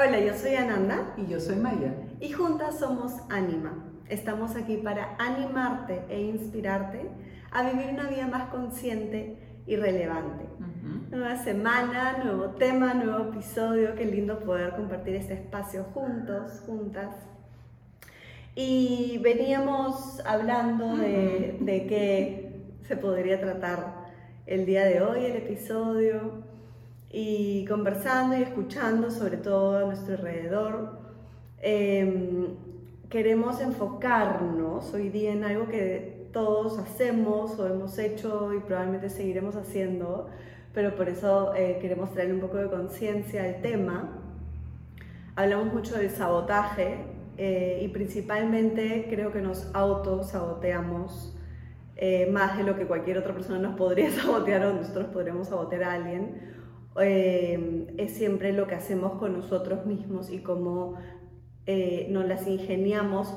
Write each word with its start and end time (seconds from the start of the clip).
Hola, 0.00 0.20
yo 0.20 0.32
soy 0.32 0.54
Ananda. 0.54 1.12
Y 1.16 1.26
yo 1.26 1.40
soy 1.40 1.56
Maya. 1.56 1.92
Y 2.20 2.30
juntas 2.30 2.78
somos 2.78 3.14
Anima. 3.30 3.84
Estamos 4.08 4.54
aquí 4.54 4.76
para 4.76 5.16
animarte 5.18 6.04
e 6.08 6.20
inspirarte 6.20 7.10
a 7.50 7.68
vivir 7.68 7.94
una 7.94 8.08
vida 8.08 8.28
más 8.28 8.48
consciente 8.50 9.60
y 9.66 9.74
relevante. 9.74 10.44
Nueva 11.10 11.36
semana, 11.42 12.18
nuevo 12.22 12.50
tema, 12.50 12.94
nuevo 12.94 13.30
episodio. 13.30 13.96
Qué 13.96 14.04
lindo 14.04 14.38
poder 14.38 14.76
compartir 14.76 15.16
este 15.16 15.34
espacio 15.34 15.82
juntos, 15.92 16.62
juntas. 16.64 17.16
Y 18.54 19.18
veníamos 19.24 20.22
hablando 20.24 20.96
de, 20.96 21.58
de 21.60 21.86
qué 21.88 22.76
se 22.86 22.96
podría 22.96 23.40
tratar 23.40 24.06
el 24.46 24.64
día 24.64 24.84
de 24.84 25.02
hoy, 25.02 25.24
el 25.24 25.38
episodio 25.38 26.47
y 27.10 27.64
conversando 27.66 28.36
y 28.36 28.42
escuchando 28.42 29.10
sobre 29.10 29.38
todo 29.38 29.78
a 29.78 29.84
nuestro 29.84 30.14
alrededor. 30.14 30.98
Em, 31.60 32.48
queremos 33.08 33.60
enfocarnos 33.60 34.92
hoy 34.92 35.08
día 35.08 35.32
en 35.32 35.44
algo 35.44 35.68
que 35.68 36.28
todos 36.32 36.78
hacemos 36.78 37.58
o 37.58 37.66
hemos 37.66 37.98
hecho 37.98 38.52
y 38.54 38.60
probablemente 38.60 39.08
seguiremos 39.08 39.56
haciendo, 39.56 40.28
pero 40.74 40.94
por 40.94 41.08
eso 41.08 41.54
eh, 41.54 41.78
queremos 41.80 42.12
traer 42.12 42.32
un 42.32 42.40
poco 42.40 42.58
de 42.58 42.68
conciencia 42.68 43.44
al 43.44 43.62
tema. 43.62 44.22
Hablamos 45.34 45.72
mucho 45.72 45.96
del 45.96 46.10
sabotaje 46.10 47.06
eh, 47.38 47.80
y 47.82 47.88
principalmente 47.88 49.06
creo 49.08 49.32
que 49.32 49.40
nos 49.40 49.74
autosaboteamos 49.74 51.34
eh, 51.96 52.28
más 52.30 52.58
de 52.58 52.64
lo 52.64 52.76
que 52.76 52.86
cualquier 52.86 53.18
otra 53.18 53.32
persona 53.32 53.58
nos 53.58 53.76
podría 53.76 54.10
sabotear 54.12 54.66
o 54.66 54.74
nosotros 54.74 55.06
podríamos 55.06 55.48
sabotear 55.48 55.84
a 55.84 55.92
alguien 55.94 56.57
eh, 57.00 57.94
es 57.96 58.12
siempre 58.12 58.52
lo 58.52 58.66
que 58.66 58.74
hacemos 58.74 59.18
con 59.18 59.32
nosotros 59.32 59.86
mismos 59.86 60.30
y 60.30 60.38
cómo 60.38 60.94
eh, 61.66 62.08
nos 62.10 62.26
las 62.26 62.46
ingeniamos 62.46 63.36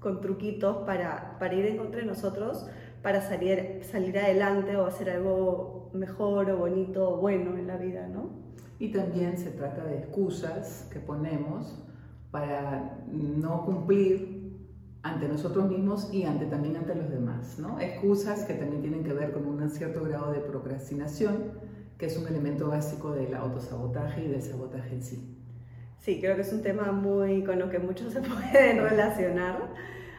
con 0.00 0.20
truquitos 0.20 0.78
para, 0.86 1.38
para 1.38 1.54
ir 1.54 1.66
en 1.66 1.78
contra 1.78 2.00
de 2.00 2.06
nosotros, 2.06 2.66
para 3.02 3.20
salir, 3.20 3.80
salir 3.82 4.18
adelante 4.18 4.76
o 4.76 4.86
hacer 4.86 5.10
algo 5.10 5.90
mejor 5.92 6.50
o 6.50 6.58
bonito 6.58 7.10
o 7.10 7.16
bueno 7.16 7.56
en 7.56 7.66
la 7.66 7.76
vida, 7.76 8.06
¿no? 8.08 8.30
Y 8.78 8.88
también 8.92 9.38
se 9.38 9.50
trata 9.50 9.84
de 9.84 9.98
excusas 9.98 10.88
que 10.92 11.00
ponemos 11.00 11.82
para 12.30 12.98
no 13.10 13.64
cumplir 13.64 14.34
ante 15.02 15.28
nosotros 15.28 15.68
mismos 15.68 16.12
y 16.12 16.24
ante, 16.24 16.46
también 16.46 16.76
ante 16.76 16.94
los 16.94 17.10
demás, 17.10 17.58
¿no? 17.58 17.78
Excusas 17.78 18.44
que 18.44 18.54
también 18.54 18.82
tienen 18.82 19.04
que 19.04 19.12
ver 19.12 19.32
con 19.32 19.46
un 19.46 19.70
cierto 19.70 20.02
grado 20.02 20.32
de 20.32 20.40
procrastinación 20.40 21.52
que 22.04 22.10
es 22.10 22.18
un 22.18 22.28
elemento 22.28 22.68
básico 22.68 23.12
del 23.12 23.34
autosabotaje 23.34 24.24
y 24.24 24.28
del 24.28 24.42
sabotaje 24.42 24.90
en 24.90 25.02
sí. 25.02 25.38
Sí, 26.00 26.20
creo 26.20 26.36
que 26.36 26.42
es 26.42 26.52
un 26.52 26.60
tema 26.60 26.92
muy 26.92 27.42
con 27.44 27.58
lo 27.58 27.70
que 27.70 27.78
muchos 27.78 28.12
se 28.12 28.20
pueden 28.52 28.82
relacionar, 28.82 29.70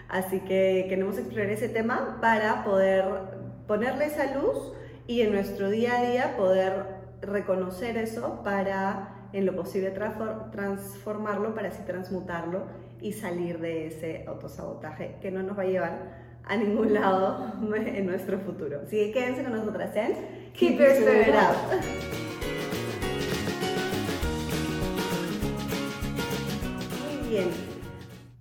así 0.10 0.40
que 0.40 0.88
queremos 0.90 1.20
explorar 1.20 1.52
ese 1.52 1.70
tema 1.70 2.18
para 2.22 2.64
poder 2.64 3.06
ponerle 3.68 4.06
esa 4.06 4.36
luz 4.36 4.74
y 5.06 5.22
en 5.22 5.32
nuestro 5.32 5.70
día 5.70 6.00
a 6.00 6.10
día 6.10 6.38
poder 6.38 6.88
reconocer 7.22 7.98
eso 7.98 8.42
para 8.44 9.28
en 9.32 9.46
lo 9.46 9.56
posible 9.56 9.92
transformarlo 9.92 11.54
para 11.54 11.68
así 11.68 11.84
transmutarlo 11.86 12.64
y 13.00 13.14
salir 13.14 13.60
de 13.60 13.86
ese 13.86 14.26
autosabotaje 14.26 15.18
que 15.22 15.30
no 15.30 15.44
nos 15.44 15.56
va 15.56 15.62
a 15.62 15.68
llevar 15.68 16.26
a 16.46 16.58
ningún 16.58 16.96
lado 16.96 17.54
en 17.76 18.08
nuestro 18.08 18.40
futuro. 18.40 18.82
Así 18.88 18.98
que 18.98 19.12
quédense 19.12 19.44
con 19.44 19.54
nosotras 19.54 19.96
en 19.96 20.45
Keep 20.58 20.80
Your 20.80 20.88
Spirit 20.92 21.36
Up. 21.36 21.58
Muy 27.04 27.30
bien. 27.30 27.50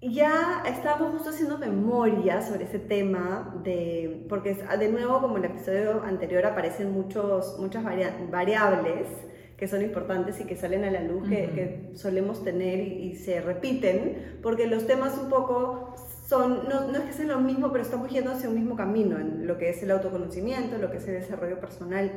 Ya 0.00 0.62
estamos 0.64 1.10
justo 1.10 1.30
haciendo 1.30 1.58
memoria 1.58 2.40
sobre 2.40 2.64
ese 2.64 2.78
tema, 2.78 3.60
de, 3.64 4.26
porque 4.28 4.54
de 4.54 4.88
nuevo, 4.90 5.20
como 5.20 5.38
en 5.38 5.44
el 5.46 5.50
episodio 5.52 6.02
anterior, 6.04 6.46
aparecen 6.46 6.92
muchos, 6.92 7.58
muchas 7.58 7.82
variables 7.82 9.08
que 9.56 9.66
son 9.66 9.82
importantes 9.82 10.40
y 10.40 10.44
que 10.44 10.54
salen 10.56 10.84
a 10.84 10.90
la 10.92 11.00
luz, 11.00 11.28
que, 11.28 11.90
solemos 11.94 12.44
tener 12.44 12.78
y, 12.80 13.10
y, 13.10 13.16
se 13.16 13.40
repiten, 13.40 14.38
porque 14.40 14.66
los 14.66 14.86
temas 14.86 15.18
un 15.18 15.30
poco 15.30 15.94
son, 16.26 16.68
no, 16.68 16.90
no, 16.90 16.98
es 16.98 17.04
que 17.04 17.12
sean 17.12 17.28
lo 17.28 17.40
mismo, 17.40 17.70
pero 17.70 17.84
estamos 17.84 18.10
yendo 18.10 18.32
hacia 18.32 18.48
un 18.48 18.54
mismo 18.54 18.76
camino 18.76 19.18
en 19.18 19.46
lo 19.46 19.58
que 19.58 19.70
es 19.70 19.82
el 19.82 19.90
autoconocimiento, 19.90 20.78
lo 20.78 20.90
que 20.90 20.96
es 20.96 21.06
el 21.06 21.14
desarrollo 21.14 21.60
personal. 21.60 22.10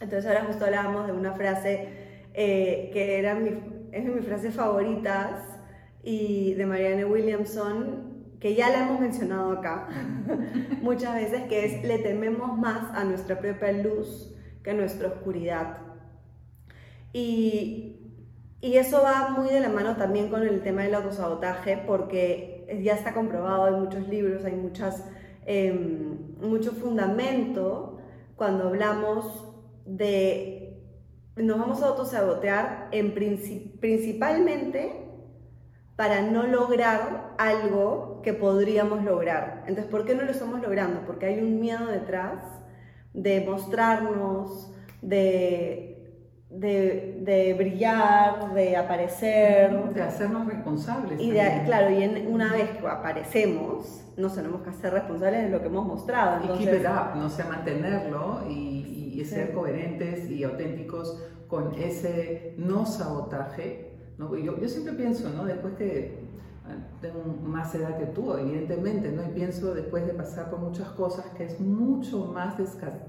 Entonces 0.00 0.26
ahora 0.26 0.44
justo 0.44 0.64
hablábamos 0.64 1.06
de 1.06 1.12
una 1.12 1.32
frase 1.32 1.88
eh, 2.34 2.90
que 2.92 3.18
era 3.18 3.34
mi, 3.34 3.50
es 3.92 4.04
de 4.04 4.10
mis 4.10 4.24
frases 4.24 4.54
favoritas 4.54 5.42
y 6.02 6.54
de 6.54 6.66
Marianne 6.66 7.04
Williamson, 7.04 8.36
que 8.38 8.54
ya 8.54 8.70
la 8.70 8.84
hemos 8.84 9.00
mencionado 9.00 9.52
acá 9.52 9.88
muchas 10.82 11.14
veces, 11.14 11.42
que 11.48 11.64
es 11.64 11.84
le 11.84 11.98
tememos 11.98 12.56
más 12.56 12.94
a 12.94 13.04
nuestra 13.04 13.38
propia 13.38 13.72
luz 13.72 14.32
que 14.62 14.70
a 14.70 14.74
nuestra 14.74 15.08
oscuridad. 15.08 15.78
Y, 17.12 18.12
y 18.60 18.76
eso 18.76 19.02
va 19.02 19.30
muy 19.30 19.48
de 19.48 19.60
la 19.60 19.68
mano 19.68 19.96
también 19.96 20.28
con 20.28 20.42
el 20.42 20.60
tema 20.60 20.82
del 20.82 20.94
autosabotaje, 20.94 21.82
porque 21.86 22.55
ya 22.82 22.94
está 22.94 23.14
comprobado, 23.14 23.64
hay 23.64 23.80
muchos 23.80 24.08
libros, 24.08 24.44
hay 24.44 24.54
muchas, 24.54 25.04
em, 25.44 26.36
mucho 26.40 26.72
fundamento 26.72 27.98
cuando 28.36 28.68
hablamos 28.68 29.44
de, 29.84 30.82
nos 31.36 31.58
vamos 31.58 31.82
a 31.82 31.88
autosabotear 31.88 32.88
en 32.92 33.14
principalmente 33.14 35.06
para 35.96 36.22
no 36.22 36.46
lograr 36.46 37.34
algo 37.38 38.20
que 38.22 38.34
podríamos 38.34 39.02
lograr. 39.04 39.64
Entonces, 39.66 39.86
¿por 39.86 40.04
qué 40.04 40.14
no 40.14 40.22
lo 40.22 40.30
estamos 40.30 40.60
logrando? 40.60 41.06
Porque 41.06 41.26
hay 41.26 41.38
un 41.38 41.58
miedo 41.60 41.86
detrás 41.86 42.42
de 43.14 43.40
mostrarnos, 43.40 44.72
de 45.00 45.95
de, 46.50 47.18
de, 47.22 47.54
brillar, 47.54 48.54
de 48.54 48.76
aparecer. 48.76 49.92
De 49.92 50.02
hacernos 50.02 50.46
responsables. 50.46 51.20
Y 51.20 51.30
claro, 51.30 51.90
y 51.90 52.26
una 52.28 52.52
vez 52.52 52.70
que 52.70 52.86
aparecemos, 52.86 54.04
nos 54.16 54.34
tenemos 54.34 54.62
que 54.62 54.70
hacer 54.70 54.92
responsables 54.92 55.44
de 55.44 55.50
lo 55.50 55.60
que 55.60 55.66
hemos 55.66 55.86
mostrado. 55.86 56.40
Entonces, 56.40 56.66
y 56.66 56.70
keep 56.70 56.80
it 56.80 56.86
up, 56.86 57.16
no 57.16 57.28
sé, 57.28 57.44
mantenerlo 57.44 58.42
y, 58.48 59.12
y, 59.14 59.24
ser 59.24 59.52
coherentes 59.52 60.30
y 60.30 60.44
auténticos 60.44 61.20
con 61.48 61.74
ese 61.74 62.54
no 62.58 62.86
sabotaje. 62.86 63.92
¿no? 64.18 64.36
Yo, 64.36 64.60
yo 64.60 64.68
siempre 64.68 64.92
pienso, 64.94 65.30
¿no? 65.30 65.44
Después 65.44 65.74
que 65.74 66.20
ah, 66.64 66.76
tengo 67.00 67.24
más 67.42 67.74
edad 67.74 67.98
que 67.98 68.06
tú, 68.06 68.32
evidentemente, 68.34 69.10
¿no? 69.10 69.24
Y 69.24 69.28
pienso 69.28 69.74
después 69.74 70.06
de 70.06 70.12
pasar 70.12 70.48
por 70.48 70.60
muchas 70.60 70.88
cosas 70.90 71.26
que 71.36 71.44
es 71.44 71.60
mucho 71.60 72.26
más 72.26 72.54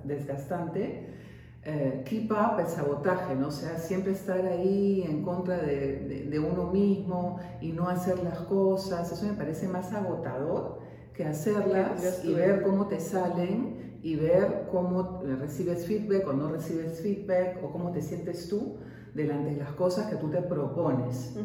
desgastante 0.04 1.27
eh, 1.70 2.02
keep 2.06 2.32
up 2.32 2.60
el 2.60 2.68
sabotaje, 2.68 3.36
¿no? 3.36 3.48
O 3.48 3.52
sea, 3.52 3.78
siempre 3.78 4.14
estar 4.14 4.40
ahí 4.40 5.04
en 5.06 5.22
contra 5.22 5.58
de, 5.58 6.26
de, 6.30 6.40
uno 6.40 6.72
mismo 6.72 7.40
y 7.60 7.74
no 7.74 7.90
hacer 7.90 8.24
las 8.24 8.40
cosas, 8.40 9.12
eso 9.12 9.26
me 9.26 9.34
parece 9.34 9.68
más 9.68 9.92
agotador 9.92 10.80
que 11.14 11.26
hacerlas 11.26 12.24
y 12.24 12.34
ver 12.34 12.62
cómo 12.62 12.88
te 12.88 13.02
salen 13.02 14.00
y 14.02 14.16
ver 14.16 14.70
cómo 14.72 15.22
recibes 15.40 15.86
feedback 15.86 16.26
o 16.30 16.34
no 16.34 16.50
recibes 16.50 17.02
feedback 17.02 17.62
o 17.62 17.70
cómo 17.70 17.92
te 17.92 18.02
sientes 18.02 18.48
tú 18.48 18.78
delante 19.14 19.50
de 19.50 19.58
las 19.58 19.72
cosas 19.72 20.10
que 20.10 20.16
tú 20.16 20.30
te 20.30 20.42
propones. 20.42 21.36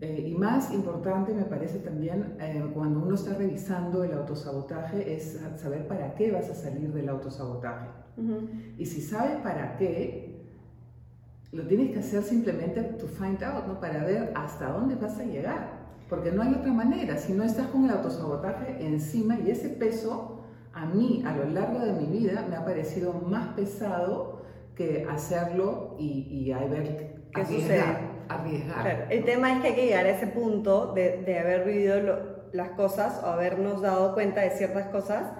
Eh, 0.00 0.26
y 0.26 0.34
más 0.34 0.72
importante 0.72 1.32
me 1.32 1.44
parece 1.44 1.78
también 1.78 2.34
eh, 2.40 2.68
cuando 2.74 2.98
uno 2.98 3.14
está 3.14 3.34
revisando 3.34 4.02
el 4.02 4.12
autosabotaje 4.12 5.14
es 5.14 5.38
saber 5.56 5.86
para 5.86 6.16
qué 6.16 6.32
vas 6.32 6.50
a 6.50 6.54
salir 6.56 6.92
del 6.92 7.08
autosabotaje. 7.08 8.01
Y 8.78 8.86
si 8.86 9.00
sabes 9.00 9.36
para 9.42 9.76
qué, 9.76 10.32
lo 11.52 11.64
tienes 11.64 11.92
que 11.92 11.98
hacer 11.98 12.22
simplemente 12.22 12.82
to 12.82 13.06
find 13.06 13.42
out, 13.42 13.66
¿no? 13.66 13.80
para 13.80 14.04
ver 14.04 14.32
hasta 14.34 14.68
dónde 14.68 14.94
vas 14.94 15.18
a 15.18 15.24
llegar. 15.24 15.82
Porque 16.08 16.30
no 16.30 16.42
hay 16.42 16.54
otra 16.54 16.72
manera. 16.72 17.16
Si 17.16 17.32
no 17.32 17.42
estás 17.42 17.68
con 17.68 17.84
el 17.84 17.90
autosabotaje 17.90 18.84
encima 18.86 19.38
y 19.38 19.50
ese 19.50 19.70
peso, 19.70 20.42
a 20.74 20.86
mí 20.86 21.22
a 21.26 21.36
lo 21.36 21.44
largo 21.44 21.78
de 21.78 21.92
mi 21.92 22.06
vida 22.06 22.46
me 22.48 22.56
ha 22.56 22.64
parecido 22.64 23.14
más 23.14 23.48
pesado 23.54 24.42
que 24.74 25.06
hacerlo 25.10 25.96
y, 25.98 26.26
y 26.30 26.52
a 26.52 26.58
ver 26.58 27.24
qué 27.34 27.44
sucede. 27.44 28.12
Arriesgar. 28.28 29.08
El 29.10 29.24
tema 29.24 29.52
es 29.52 29.60
que 29.60 29.68
hay 29.68 29.74
que 29.74 29.86
llegar 29.86 30.06
a 30.06 30.10
ese 30.10 30.26
punto 30.28 30.92
de, 30.94 31.22
de 31.22 31.38
haber 31.38 31.66
vivido 31.66 32.48
las 32.52 32.70
cosas 32.70 33.20
o 33.22 33.26
habernos 33.26 33.82
dado 33.82 34.14
cuenta 34.14 34.42
de 34.42 34.50
ciertas 34.50 34.86
cosas 34.86 35.32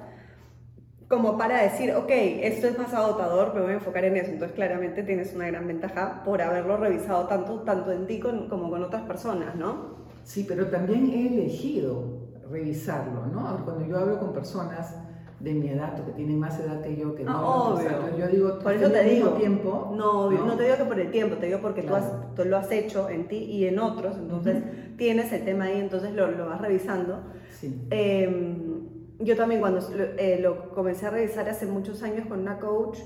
como 1.12 1.36
para 1.36 1.60
decir, 1.62 1.92
ok, 1.94 2.08
esto 2.08 2.68
es 2.68 2.78
más 2.78 2.94
agotador, 2.94 3.54
me 3.54 3.60
voy 3.60 3.72
a 3.72 3.74
enfocar 3.74 4.02
en 4.06 4.16
eso. 4.16 4.30
Entonces, 4.30 4.54
claramente 4.54 5.02
tienes 5.02 5.34
una 5.34 5.46
gran 5.48 5.66
ventaja 5.66 6.22
por 6.24 6.40
haberlo 6.40 6.78
revisado 6.78 7.26
tanto, 7.26 7.60
tanto 7.60 7.92
en 7.92 8.06
ti 8.06 8.18
como 8.18 8.70
con 8.70 8.82
otras 8.82 9.02
personas, 9.02 9.54
¿no? 9.54 10.00
Sí, 10.24 10.46
pero 10.48 10.68
también 10.68 11.10
he 11.10 11.26
elegido 11.26 12.02
revisarlo, 12.50 13.26
¿no? 13.26 13.62
Cuando 13.62 13.86
yo 13.86 13.98
hablo 13.98 14.18
con 14.20 14.32
personas, 14.32 14.96
de 15.40 15.52
mi 15.54 15.68
edad 15.70 15.98
o 16.00 16.06
que 16.06 16.12
tienen 16.12 16.38
más 16.38 16.58
edad 16.60 16.80
que 16.82 16.96
yo, 16.96 17.14
que 17.16 17.24
Ah, 17.26 17.32
no. 17.32 17.64
obvio. 17.74 17.90
Entonces, 17.90 18.16
yo 18.16 18.26
digo, 18.28 18.58
Por 18.60 18.72
eso 18.74 18.90
te 18.92 19.02
digo. 19.02 19.30
tiempo. 19.30 19.92
No, 19.94 20.30
no, 20.30 20.56
te 20.56 20.62
digo 20.62 20.76
que 20.76 20.84
por 20.84 21.00
el 21.00 21.10
tiempo, 21.10 21.36
te 21.36 21.46
digo 21.46 21.58
porque 21.60 21.82
tú, 21.82 21.94
has, 21.96 22.04
Claro. 22.04 22.26
tú 22.36 22.44
lo 22.44 22.56
has 22.56 22.70
hecho 22.70 23.08
en 23.10 23.26
ti 23.26 23.38
y 23.38 23.66
en 23.66 23.78
otros, 23.80 24.16
entonces 24.18 24.62
tienes 24.96 25.32
el 25.32 25.44
tema 25.44 25.64
ahí, 25.64 25.78
entonces 25.80 26.12
lo, 26.14 26.30
lo 26.30 26.46
vas 26.46 26.60
revisando. 26.60 27.18
Sí. 27.50 27.86
Eh, 27.90 28.56
yo 29.18 29.36
también 29.36 29.60
cuando 29.60 29.80
lo, 29.90 30.04
eh, 30.18 30.38
lo 30.40 30.70
comencé 30.70 31.06
a 31.06 31.10
revisar 31.10 31.48
hace 31.48 31.66
muchos 31.66 32.02
años 32.02 32.26
con 32.26 32.40
una 32.40 32.58
coach, 32.58 32.98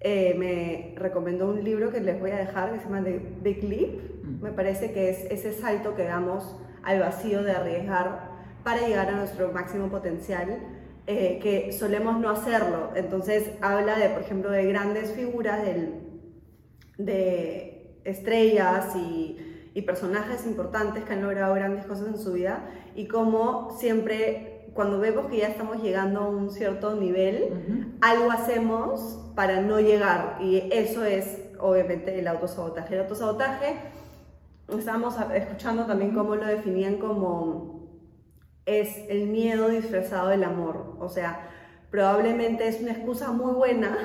eh, 0.00 0.34
me 0.38 0.94
recomendó 0.96 1.48
un 1.48 1.64
libro 1.64 1.90
que 1.90 2.00
les 2.00 2.20
voy 2.20 2.30
a 2.30 2.36
dejar 2.36 2.72
que 2.72 2.78
se 2.78 2.84
llama 2.84 3.02
The 3.02 3.20
Big 3.42 3.64
Leap. 3.64 3.90
Mm. 4.22 4.42
Me 4.42 4.52
parece 4.52 4.92
que 4.92 5.10
es 5.10 5.24
ese 5.24 5.52
salto 5.52 5.96
que 5.96 6.04
damos 6.04 6.56
al 6.84 7.00
vacío 7.00 7.42
de 7.42 7.52
arriesgar 7.52 8.30
para 8.62 8.86
llegar 8.86 9.08
a 9.08 9.16
nuestro 9.16 9.52
máximo 9.52 9.88
potencial, 9.88 10.58
eh, 11.06 11.40
que 11.42 11.72
solemos 11.72 12.20
no 12.20 12.30
hacerlo. 12.30 12.90
Entonces 12.94 13.50
habla 13.60 13.98
de, 13.98 14.08
por 14.10 14.22
ejemplo, 14.22 14.50
de 14.50 14.66
grandes 14.66 15.12
figuras 15.12 15.64
del, 15.64 15.94
de 16.96 18.00
estrellas 18.04 18.94
y, 18.94 19.70
y 19.74 19.82
personajes 19.82 20.46
importantes 20.46 21.04
que 21.04 21.12
han 21.12 21.22
logrado 21.22 21.54
grandes 21.54 21.86
cosas 21.86 22.08
en 22.08 22.18
su 22.18 22.32
vida 22.34 22.68
y 22.94 23.08
cómo 23.08 23.76
siempre 23.78 24.57
cuando 24.74 24.98
vemos 24.98 25.26
que 25.26 25.38
ya 25.38 25.48
estamos 25.48 25.82
llegando 25.82 26.20
a 26.20 26.28
un 26.28 26.50
cierto 26.50 26.94
nivel, 26.94 27.52
Ujú. 27.52 27.84
algo 28.00 28.30
hacemos 28.30 29.18
para 29.34 29.60
no 29.60 29.80
llegar 29.80 30.38
y 30.40 30.68
eso 30.72 31.04
es 31.04 31.38
obviamente 31.58 32.18
el 32.18 32.28
autosabotaje. 32.28 32.94
El 32.94 33.02
autosabotaje, 33.02 33.76
estábamos 34.68 35.16
escuchando 35.34 35.86
también 35.86 36.14
cómo 36.14 36.36
lo 36.36 36.46
definían 36.46 36.98
como 36.98 37.78
es 38.66 38.98
el 39.08 39.26
miedo 39.28 39.68
disfrazado 39.68 40.28
del 40.28 40.44
amor, 40.44 40.96
o 41.00 41.08
sea, 41.08 41.48
probablemente 41.90 42.68
es 42.68 42.80
una 42.82 42.92
excusa 42.92 43.32
muy 43.32 43.54
buena, 43.54 43.96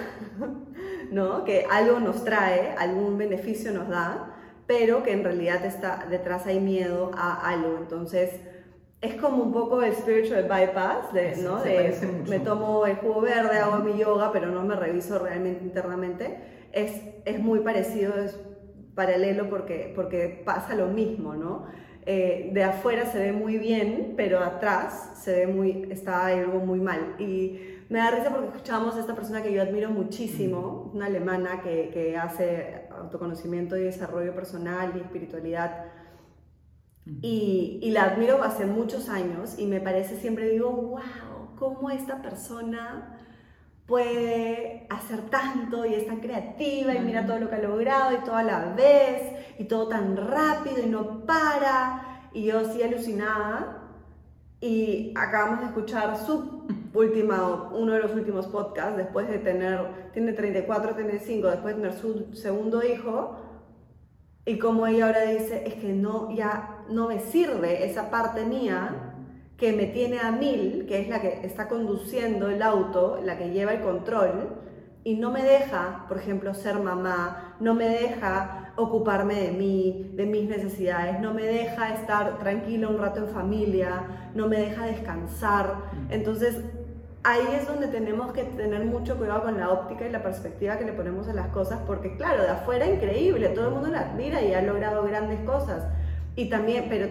¿no? 1.12 1.44
Que 1.44 1.66
algo 1.70 2.00
nos 2.00 2.24
trae, 2.24 2.74
algún 2.78 3.18
beneficio 3.18 3.74
nos 3.74 3.90
da, 3.90 4.36
pero 4.66 5.04
que 5.04 5.12
en 5.12 5.26
realidad 5.26 5.66
está 5.66 6.06
detrás 6.10 6.46
hay 6.48 6.62
miedo 6.62 7.12
a 7.14 7.50
algo, 7.50 7.78
entonces 7.78 8.40
es 9.04 9.16
como 9.16 9.44
un 9.44 9.52
poco 9.52 9.84
el 9.84 9.94
spiritual 9.94 10.44
bypass, 10.44 11.12
de, 11.12 11.36
¿no? 11.44 11.62
De, 11.62 11.94
me 12.30 12.40
tomo 12.40 12.86
el 12.86 12.96
jugo 12.96 13.20
verde, 13.20 13.58
hago 13.58 13.84
mi 13.84 13.98
yoga, 14.00 14.32
pero 14.32 14.48
no 14.48 14.64
me 14.64 14.78
reviso 14.78 15.20
realmente 15.20 15.62
internamente. 15.62 16.38
Es, 16.72 17.02
es 17.26 17.40
muy 17.40 17.60
parecido, 17.60 18.14
es 18.16 18.40
paralelo 18.96 19.50
porque, 19.50 19.92
porque 19.94 20.42
pasa 20.46 20.74
lo 20.74 20.88
mismo, 20.88 21.36
¿no? 21.36 21.66
Eh, 22.06 22.52
de 22.54 22.64
afuera 22.64 23.06
se 23.06 23.20
ve 23.20 23.34
muy 23.34 23.58
bien, 23.58 24.14
pero 24.16 24.40
atrás 24.40 25.12
se 25.22 25.34
ve 25.40 25.48
muy, 25.48 25.90
está 25.92 26.28
algo 26.28 26.60
muy 26.60 26.80
mal. 26.80 27.16
Y 27.20 27.60
me 27.90 28.00
da 28.00 28.10
risa 28.10 28.30
porque 28.30 28.48
escuchamos 28.48 28.96
a 28.96 29.02
esta 29.02 29.16
persona 29.16 29.44
que 29.44 29.52
yo 29.52 29.62
admiro 29.62 29.90
muchísimo, 29.90 30.92
una 30.94 31.08
alemana 31.08 31.62
que, 31.62 31.90
que 31.94 32.16
hace 32.16 32.88
autoconocimiento 32.98 33.76
y 33.76 33.84
desarrollo 33.84 34.34
personal 34.34 34.94
y 34.96 35.00
espiritualidad. 35.00 35.88
Y, 37.06 37.80
y 37.82 37.92
la 37.92 38.04
admiro 38.04 38.44
hace 38.44 38.66
muchos 38.66 39.10
años 39.10 39.60
y 39.60 39.66
me 39.66 39.82
parece 39.82 40.18
siempre 40.18 40.50
digo, 40.50 40.72
wow, 40.72 41.56
cómo 41.58 41.90
esta 41.90 42.22
persona 42.22 43.20
puede 43.86 44.88
hacer 44.90 45.30
tanto 45.30 45.86
y 45.86 45.94
es 45.94 46.08
tan 46.08 46.20
creativa 46.20 46.94
y 46.96 47.00
mira 47.02 47.26
todo 47.26 47.40
lo 47.40 47.50
que 47.50 47.56
ha 47.56 47.62
logrado 47.62 48.14
y 48.14 48.24
todo 48.24 48.36
a 48.36 48.44
la 48.44 48.74
vez 48.74 49.22
y 49.60 49.66
todo 49.66 49.88
tan 49.88 50.16
rápido 50.16 50.82
y 50.84 50.90
no 50.90 51.26
para. 51.26 52.30
Y 52.34 52.46
yo 52.46 52.66
sí 52.66 52.82
alucinada. 52.82 53.80
Y 54.62 55.14
acabamos 55.18 55.60
de 55.60 55.66
escuchar 55.66 56.18
su 56.18 56.66
última, 56.94 57.70
uno 57.74 57.92
de 57.92 58.00
los 58.00 58.14
últimos 58.14 58.48
podcasts, 58.48 58.96
después 58.96 59.28
de 59.28 59.40
tener, 59.40 60.12
tiene 60.14 60.32
34, 60.32 60.96
tiene 60.96 61.20
5, 61.20 61.48
después 61.48 61.76
de 61.76 61.82
tener 61.82 61.98
su 61.98 62.34
segundo 62.34 62.82
hijo, 62.82 63.36
y 64.46 64.60
como 64.60 64.88
ella 64.88 65.08
ahora 65.08 65.26
dice, 65.26 65.64
es 65.66 65.76
que 65.76 65.94
no, 65.94 66.32
ya 66.36 66.84
no 66.90 67.08
me 67.08 67.20
sirve 67.20 67.86
esa 67.86 68.10
parte 68.10 68.46
mía 68.46 69.14
que 69.58 69.72
me 69.72 69.86
tiene 69.86 70.20
a 70.20 70.32
mil, 70.32 70.86
que 70.88 71.02
es 71.02 71.08
la 71.08 71.22
que 71.22 71.46
está 71.46 71.70
conduciendo 71.70 72.50
el 72.50 72.62
auto, 72.62 73.20
la 73.24 73.38
que 73.38 73.52
lleva 73.52 73.72
el 73.72 73.82
control, 73.82 74.50
y 75.06 75.16
no 75.16 75.32
me 75.32 75.44
deja, 75.44 76.06
por 76.08 76.18
ejemplo, 76.18 76.54
ser 76.54 76.80
mamá, 76.80 77.56
no 77.60 77.74
me 77.74 77.88
deja 77.88 78.74
ocuparme 78.76 79.36
de 79.36 79.52
mí, 79.52 80.12
de 80.16 80.26
mis 80.26 80.50
necesidades, 80.50 81.20
no 81.20 81.34
me 81.34 81.44
deja 81.44 81.94
estar 81.94 82.40
tranquila 82.40 82.88
un 82.90 82.98
rato 82.98 83.20
en 83.20 83.28
familia, 83.28 84.32
no 84.34 84.48
me 84.48 84.58
deja 84.58 84.86
descansar. 84.86 85.76
Entonces, 86.10 86.58
ahí 87.24 87.48
es 87.58 87.68
donde 87.68 87.88
tenemos 87.88 88.34
que 88.34 88.44
tener 88.44 88.84
mucho 88.86 89.18
cuidado 89.18 89.44
con 89.44 89.58
la 89.60 89.70
óptica 89.72 90.06
y 90.08 90.12
la 90.12 90.22
perspectiva 90.24 90.78
que 90.78 90.86
le 90.86 90.94
ponemos 90.94 91.28
a 91.28 91.34
las 91.34 91.48
cosas, 91.50 91.80
porque 91.88 92.18
claro, 92.18 92.44
de 92.44 92.50
afuera 92.50 92.86
increíble, 92.86 93.50
todo 93.50 93.68
el 93.68 93.74
mundo 93.74 93.90
la 93.90 94.02
admira 94.12 94.42
y 94.42 94.54
ha 94.54 94.62
logrado 94.62 95.04
grandes 95.04 95.40
cosas. 95.42 95.88
Y 96.36 96.50
también, 96.50 96.88
pero 96.90 97.08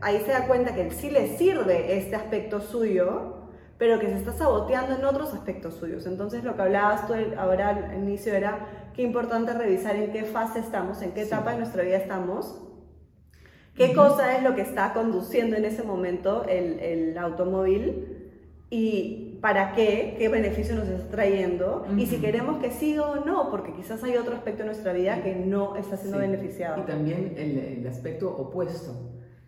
ahí 0.00 0.20
se 0.24 0.32
da 0.32 0.46
cuenta 0.46 0.74
que 0.74 0.90
sí 0.92 1.10
le 1.10 1.36
sirve 1.36 1.98
este 1.98 2.16
aspecto 2.16 2.60
suyo, 2.60 3.36
pero 3.76 3.98
que 3.98 4.08
se 4.08 4.16
está 4.16 4.32
saboteando 4.32 4.94
en 4.96 5.04
otros 5.04 5.32
aspectos 5.34 5.74
suyos. 5.74 6.06
Entonces 6.06 6.44
lo 6.44 6.54
que 6.54 6.62
hablabas 6.62 7.06
tú 7.06 7.14
ahora 7.38 7.70
al 7.70 7.94
inicio 7.98 8.34
era 8.34 8.66
qué 8.94 9.02
importante 9.02 9.52
revisar 9.52 9.96
en 9.96 10.12
qué 10.12 10.24
fase 10.24 10.60
estamos, 10.60 11.02
en 11.02 11.12
qué 11.12 11.22
Sí. 11.22 11.28
etapa 11.28 11.52
de 11.52 11.58
nuestra 11.58 11.82
vida 11.82 11.96
estamos, 11.96 12.62
qué 13.74 13.94
cosa 13.94 14.36
es 14.36 14.42
lo 14.42 14.54
que 14.54 14.62
está 14.62 14.92
conduciendo 14.92 15.56
en 15.56 15.64
ese 15.64 15.82
momento 15.82 16.44
el, 16.48 16.78
el 16.80 17.18
automóvil 17.18 18.19
y 18.70 19.38
para 19.42 19.72
qué, 19.72 20.14
qué 20.18 20.28
beneficio 20.28 20.74
nos 20.76 20.86
está 20.88 21.08
trayendo 21.10 21.84
y 21.96 22.06
si 22.06 22.18
queremos 22.18 22.58
que 22.62 22.70
siga 22.70 23.02
o 23.10 23.24
no, 23.24 23.50
porque 23.50 23.72
quizás 23.74 24.02
hay 24.04 24.16
otro 24.16 24.34
aspecto 24.36 24.60
de 24.62 24.66
nuestra 24.66 24.92
vida 24.92 25.22
que 25.22 25.34
no 25.34 25.76
está 25.76 25.96
siendo 25.96 26.18
Sí. 26.18 26.26
beneficiado. 26.26 26.82
Y 26.82 26.86
también 26.86 27.34
el, 27.36 27.58
el 27.58 27.86
aspecto 27.86 28.30
opuesto, 28.36 28.92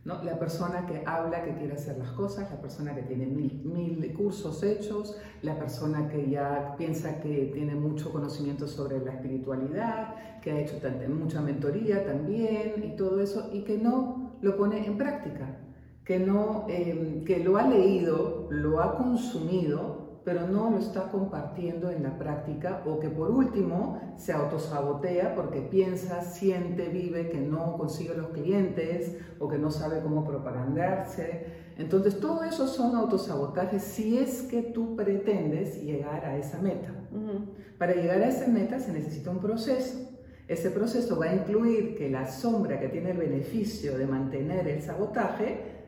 ¿no? 0.04 0.22
La 0.24 0.38
persona 0.38 0.86
que 0.86 1.02
habla, 1.06 1.44
que 1.44 1.54
quiere 1.54 1.74
hacer 1.74 1.96
las 1.98 2.10
cosas, 2.10 2.50
la 2.50 2.60
persona 2.60 2.94
que 2.94 3.02
tiene 3.02 3.26
mil, 3.26 3.62
mil 3.64 4.12
cursos 4.14 4.62
hechos, 4.64 5.16
la 5.42 5.56
persona 5.56 6.08
que 6.08 6.28
ya 6.28 6.74
piensa 6.76 7.20
que 7.20 7.50
tiene 7.54 7.76
mucho 7.76 8.10
conocimiento 8.10 8.66
sobre 8.66 8.98
la 8.98 9.12
espiritualidad, 9.12 10.40
que 10.40 10.50
ha 10.50 10.58
hecho 10.58 10.74
mucha 11.08 11.40
mentoría 11.40 12.04
también 12.04 12.82
y 12.82 12.96
todo 12.96 13.20
eso, 13.20 13.50
y 13.52 13.62
que 13.62 13.78
no 13.78 14.32
lo 14.40 14.56
pone 14.56 14.84
en 14.84 14.96
práctica, 14.98 15.58
que, 16.04 16.18
no, 16.18 16.66
eh, 16.68 17.22
que 17.26 17.38
lo 17.38 17.56
ha 17.56 17.66
leído, 17.66 18.48
lo 18.50 18.80
ha 18.80 18.96
consumido, 18.96 20.20
pero 20.24 20.46
no 20.46 20.70
lo 20.70 20.78
está 20.78 21.10
compartiendo 21.10 21.90
en 21.90 22.04
la 22.04 22.16
práctica 22.16 22.82
o 22.86 23.00
que 23.00 23.08
por 23.08 23.30
último 23.30 24.00
se 24.16 24.32
autosabotea 24.32 25.34
porque 25.34 25.60
piensa, 25.60 26.22
siente, 26.22 26.88
vive 26.88 27.28
que 27.28 27.40
no 27.40 27.76
consigue 27.76 28.14
los 28.14 28.28
clientes 28.28 29.18
o 29.40 29.48
que 29.48 29.58
no 29.58 29.70
sabe 29.70 30.00
cómo 30.00 30.24
propagandarse. 30.24 31.62
Entonces 31.76 32.20
todo 32.20 32.44
eso 32.44 32.68
son 32.68 32.94
autosabotajes 32.94 33.82
si 33.82 34.18
es 34.18 34.42
que 34.42 34.62
tú 34.62 34.94
pretendes 34.94 35.82
llegar 35.82 36.24
a 36.24 36.36
esa 36.36 36.60
meta. 36.60 36.92
Ujú. 37.10 37.46
Para 37.78 37.94
llegar 37.94 38.22
a 38.22 38.28
esa 38.28 38.46
meta 38.46 38.78
se 38.78 38.92
necesita 38.92 39.30
un 39.30 39.40
proceso. 39.40 40.08
Ese 40.46 40.70
proceso 40.70 41.18
va 41.18 41.26
a 41.26 41.34
incluir 41.34 41.96
que 41.96 42.10
la 42.10 42.30
sombra 42.30 42.78
que 42.78 42.88
tiene 42.88 43.12
el 43.12 43.16
beneficio 43.16 43.96
de 43.96 44.06
mantener 44.06 44.68
el 44.68 44.82
sabotaje 44.82 45.81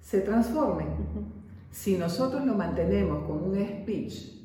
se 0.00 0.20
transforme. 0.20 0.84
Ujú. 0.84 1.24
Si 1.70 1.96
nosotros 1.96 2.44
lo 2.46 2.54
mantenemos 2.54 3.24
con 3.24 3.42
un 3.42 3.54
speech 3.56 4.38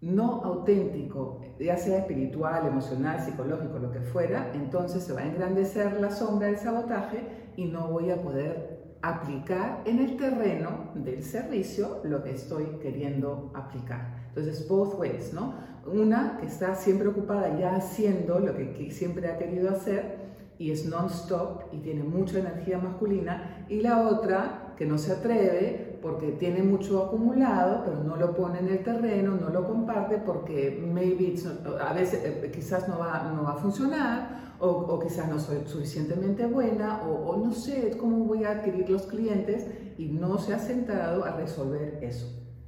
no 0.00 0.42
auténtico, 0.42 1.40
ya 1.60 1.76
sea 1.76 1.98
espiritual, 1.98 2.66
emocional, 2.66 3.20
psicológico, 3.20 3.78
lo 3.78 3.92
que 3.92 4.00
fuera, 4.00 4.50
entonces 4.52 5.04
se 5.04 5.12
va 5.12 5.20
a 5.20 5.26
engrandecer 5.26 6.00
la 6.00 6.10
sombra 6.10 6.48
del 6.48 6.56
sabotaje 6.56 7.52
y 7.56 7.66
no 7.66 7.88
voy 7.88 8.10
a 8.10 8.20
poder 8.20 8.96
aplicar 9.02 9.82
en 9.84 10.00
el 10.00 10.16
terreno 10.16 10.90
del 10.94 11.22
servicio 11.22 12.00
lo 12.04 12.22
que 12.22 12.32
estoy 12.32 12.64
queriendo 12.80 13.52
aplicar. 13.54 14.22
Entonces, 14.28 14.66
both 14.68 14.98
ways, 14.98 15.32
¿no? 15.32 15.54
Una 15.86 16.36
que 16.38 16.46
está 16.46 16.74
siempre 16.74 17.08
ocupada 17.08 17.58
ya 17.58 17.76
haciendo 17.76 18.40
lo 18.40 18.54
que 18.56 18.90
siempre 18.90 19.28
ha 19.28 19.38
querido 19.38 19.70
hacer 19.70 20.22
y 20.58 20.70
es 20.70 20.86
non-stop 20.86 21.62
y 21.72 21.78
tiene 21.78 22.04
mucha 22.04 22.38
energía 22.38 22.78
masculina, 22.78 23.66
y 23.68 23.80
la 23.80 24.06
otra 24.06 24.71
que 24.82 24.88
no 24.88 24.98
se 24.98 25.12
atreve 25.12 25.96
porque 26.02 26.32
tiene 26.32 26.60
mucho 26.64 27.04
acumulado, 27.04 27.84
pero 27.84 28.02
no 28.02 28.16
lo 28.16 28.34
pone 28.34 28.58
en 28.58 28.66
el 28.66 28.82
terreno, 28.82 29.36
no 29.36 29.50
lo 29.50 29.64
comparte 29.64 30.16
porque 30.18 30.84
maybe 30.92 31.22
it's 31.22 31.44
not- 31.44 31.80
a 31.80 31.92
veces 31.92 32.20
eh, 32.24 32.50
quizás 32.52 32.88
no 32.88 32.98
va, 32.98 33.30
no 33.32 33.44
va 33.44 33.52
a 33.52 33.56
funcionar 33.58 34.56
o, 34.58 34.66
o 34.66 34.98
quizás 34.98 35.28
no 35.28 35.38
soy 35.38 35.58
suficientemente 35.66 36.46
buena 36.46 37.02
o, 37.04 37.30
o 37.30 37.36
no 37.36 37.52
sé 37.52 37.96
cómo 37.96 38.24
voy 38.24 38.42
a 38.42 38.50
adquirir 38.50 38.90
los 38.90 39.02
clientes 39.02 39.68
y 39.98 40.06
no 40.08 40.36
se 40.38 40.52
ha 40.52 40.58
sentado 40.58 41.24
a 41.24 41.36
resolver 41.36 42.00
eso. 42.02 42.26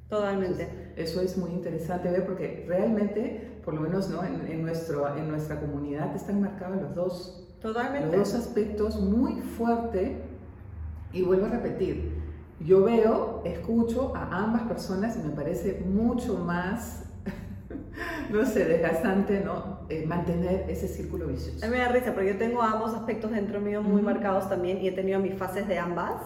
Totalmente. 0.08 0.92
Eso 0.94 1.20
es 1.20 1.36
muy 1.36 1.50
interesante 1.50 2.12
ver 2.12 2.24
porque 2.24 2.64
realmente, 2.68 3.60
por 3.64 3.74
lo 3.74 3.80
menos 3.80 4.08
¿no? 4.08 4.22
en, 4.22 4.46
en 4.46 4.62
nuestro, 4.62 5.16
en 5.16 5.26
nuestra 5.28 5.58
comunidad 5.58 6.14
están 6.14 6.40
marcados 6.40 6.80
los 6.80 6.94
dos 6.94 7.40
Totalmente. 7.60 8.06
los 8.06 8.16
dos 8.30 8.34
aspectos 8.34 9.00
muy 9.00 9.40
fuerte 9.40 10.33
y 11.14 11.22
vuelvo 11.22 11.46
a 11.46 11.50
repetir, 11.50 12.12
yo 12.60 12.84
veo, 12.84 13.42
escucho 13.44 14.14
a 14.14 14.44
ambas 14.44 14.62
personas 14.62 15.16
y 15.16 15.26
me 15.26 15.34
parece 15.34 15.82
mucho 15.86 16.38
más 16.38 17.04
no 18.30 18.44
sé, 18.44 18.64
desgastante, 18.64 19.40
¿no? 19.40 19.80
Eh, 19.88 20.04
mantener 20.06 20.66
ese 20.68 20.88
círculo 20.88 21.26
vicioso. 21.26 21.64
A 21.64 21.68
mí 21.68 21.76
me 21.76 21.82
da 21.82 21.88
risa, 21.88 22.12
porque 22.12 22.32
yo 22.32 22.38
tengo 22.38 22.62
ambos 22.62 22.94
aspectos 22.94 23.30
dentro 23.30 23.60
mío 23.60 23.82
muy 23.82 24.02
marcados 24.02 24.48
también 24.48 24.78
y 24.82 24.88
he 24.88 24.92
tenido 24.92 25.20
mis 25.20 25.34
fases 25.34 25.66
de 25.68 25.78
ambas. 25.78 26.22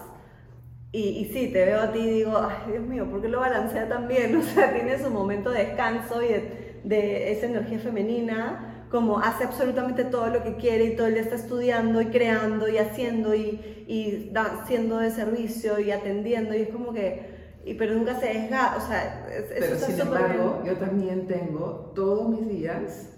Y, 0.91 1.01
y, 1.01 1.25
sí, 1.25 1.51
te 1.53 1.65
veo 1.65 1.81
a 1.81 1.91
ti 1.91 1.99
y 1.99 2.09
digo, 2.09 2.35
ay 2.37 2.71
Dios 2.71 2.87
mío, 2.87 3.09
¿por 3.09 3.21
qué 3.21 3.27
lo 3.27 3.39
balancea 3.39 3.87
tan 3.87 4.07
bien? 4.07 4.35
O 4.37 4.41
sea, 4.41 4.73
tiene 4.73 4.97
su 4.97 5.09
momento 5.09 5.51
de 5.51 5.65
descanso 5.65 6.21
y 6.23 6.27
de, 6.27 6.81
de 6.83 7.31
esa 7.31 7.45
energía 7.45 7.79
femenina, 7.79 8.68
como 8.89 9.19
hace 9.19 9.43
absolutamente 9.43 10.03
todo 10.03 10.27
lo 10.27 10.43
que 10.43 10.55
quiere 10.55 10.85
y 10.85 10.95
todo 10.95 11.07
el 11.07 11.13
día 11.13 11.23
está 11.23 11.35
estudiando 11.35 12.01
y 12.01 12.07
creando 12.07 12.67
y 12.67 12.77
haciendo 12.77 13.35
y, 13.35 13.85
y 13.87 14.29
da, 14.31 14.65
siendo 14.67 14.97
de 14.97 15.11
servicio 15.11 15.79
y 15.79 15.91
atendiendo 15.91 16.55
y 16.55 16.61
es 16.61 16.69
como 16.69 16.93
que 16.93 17.37
y, 17.65 17.73
pero 17.73 17.93
nunca 17.93 18.19
se 18.19 18.27
deja, 18.27 18.77
o 18.77 18.81
sea, 18.87 19.27
pero 19.59 19.75
sin 19.75 19.99
embargo, 19.99 20.63
yo 20.65 20.75
también 20.77 21.27
tengo 21.27 21.91
todos 21.93 22.29
mis 22.29 22.47
días 22.47 23.09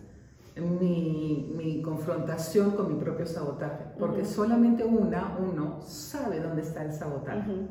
mi, 0.60 1.54
mi 1.56 1.82
confrontación 1.82 2.72
con 2.72 2.94
mi 2.94 3.02
propio 3.02 3.26
sabotaje, 3.26 3.86
porque 3.98 4.26
solamente 4.26 4.84
una, 4.84 5.38
uno, 5.40 5.82
sabe 5.82 6.40
dónde 6.40 6.62
está 6.64 6.84
el 6.84 6.94
sabotaje. 6.94 7.68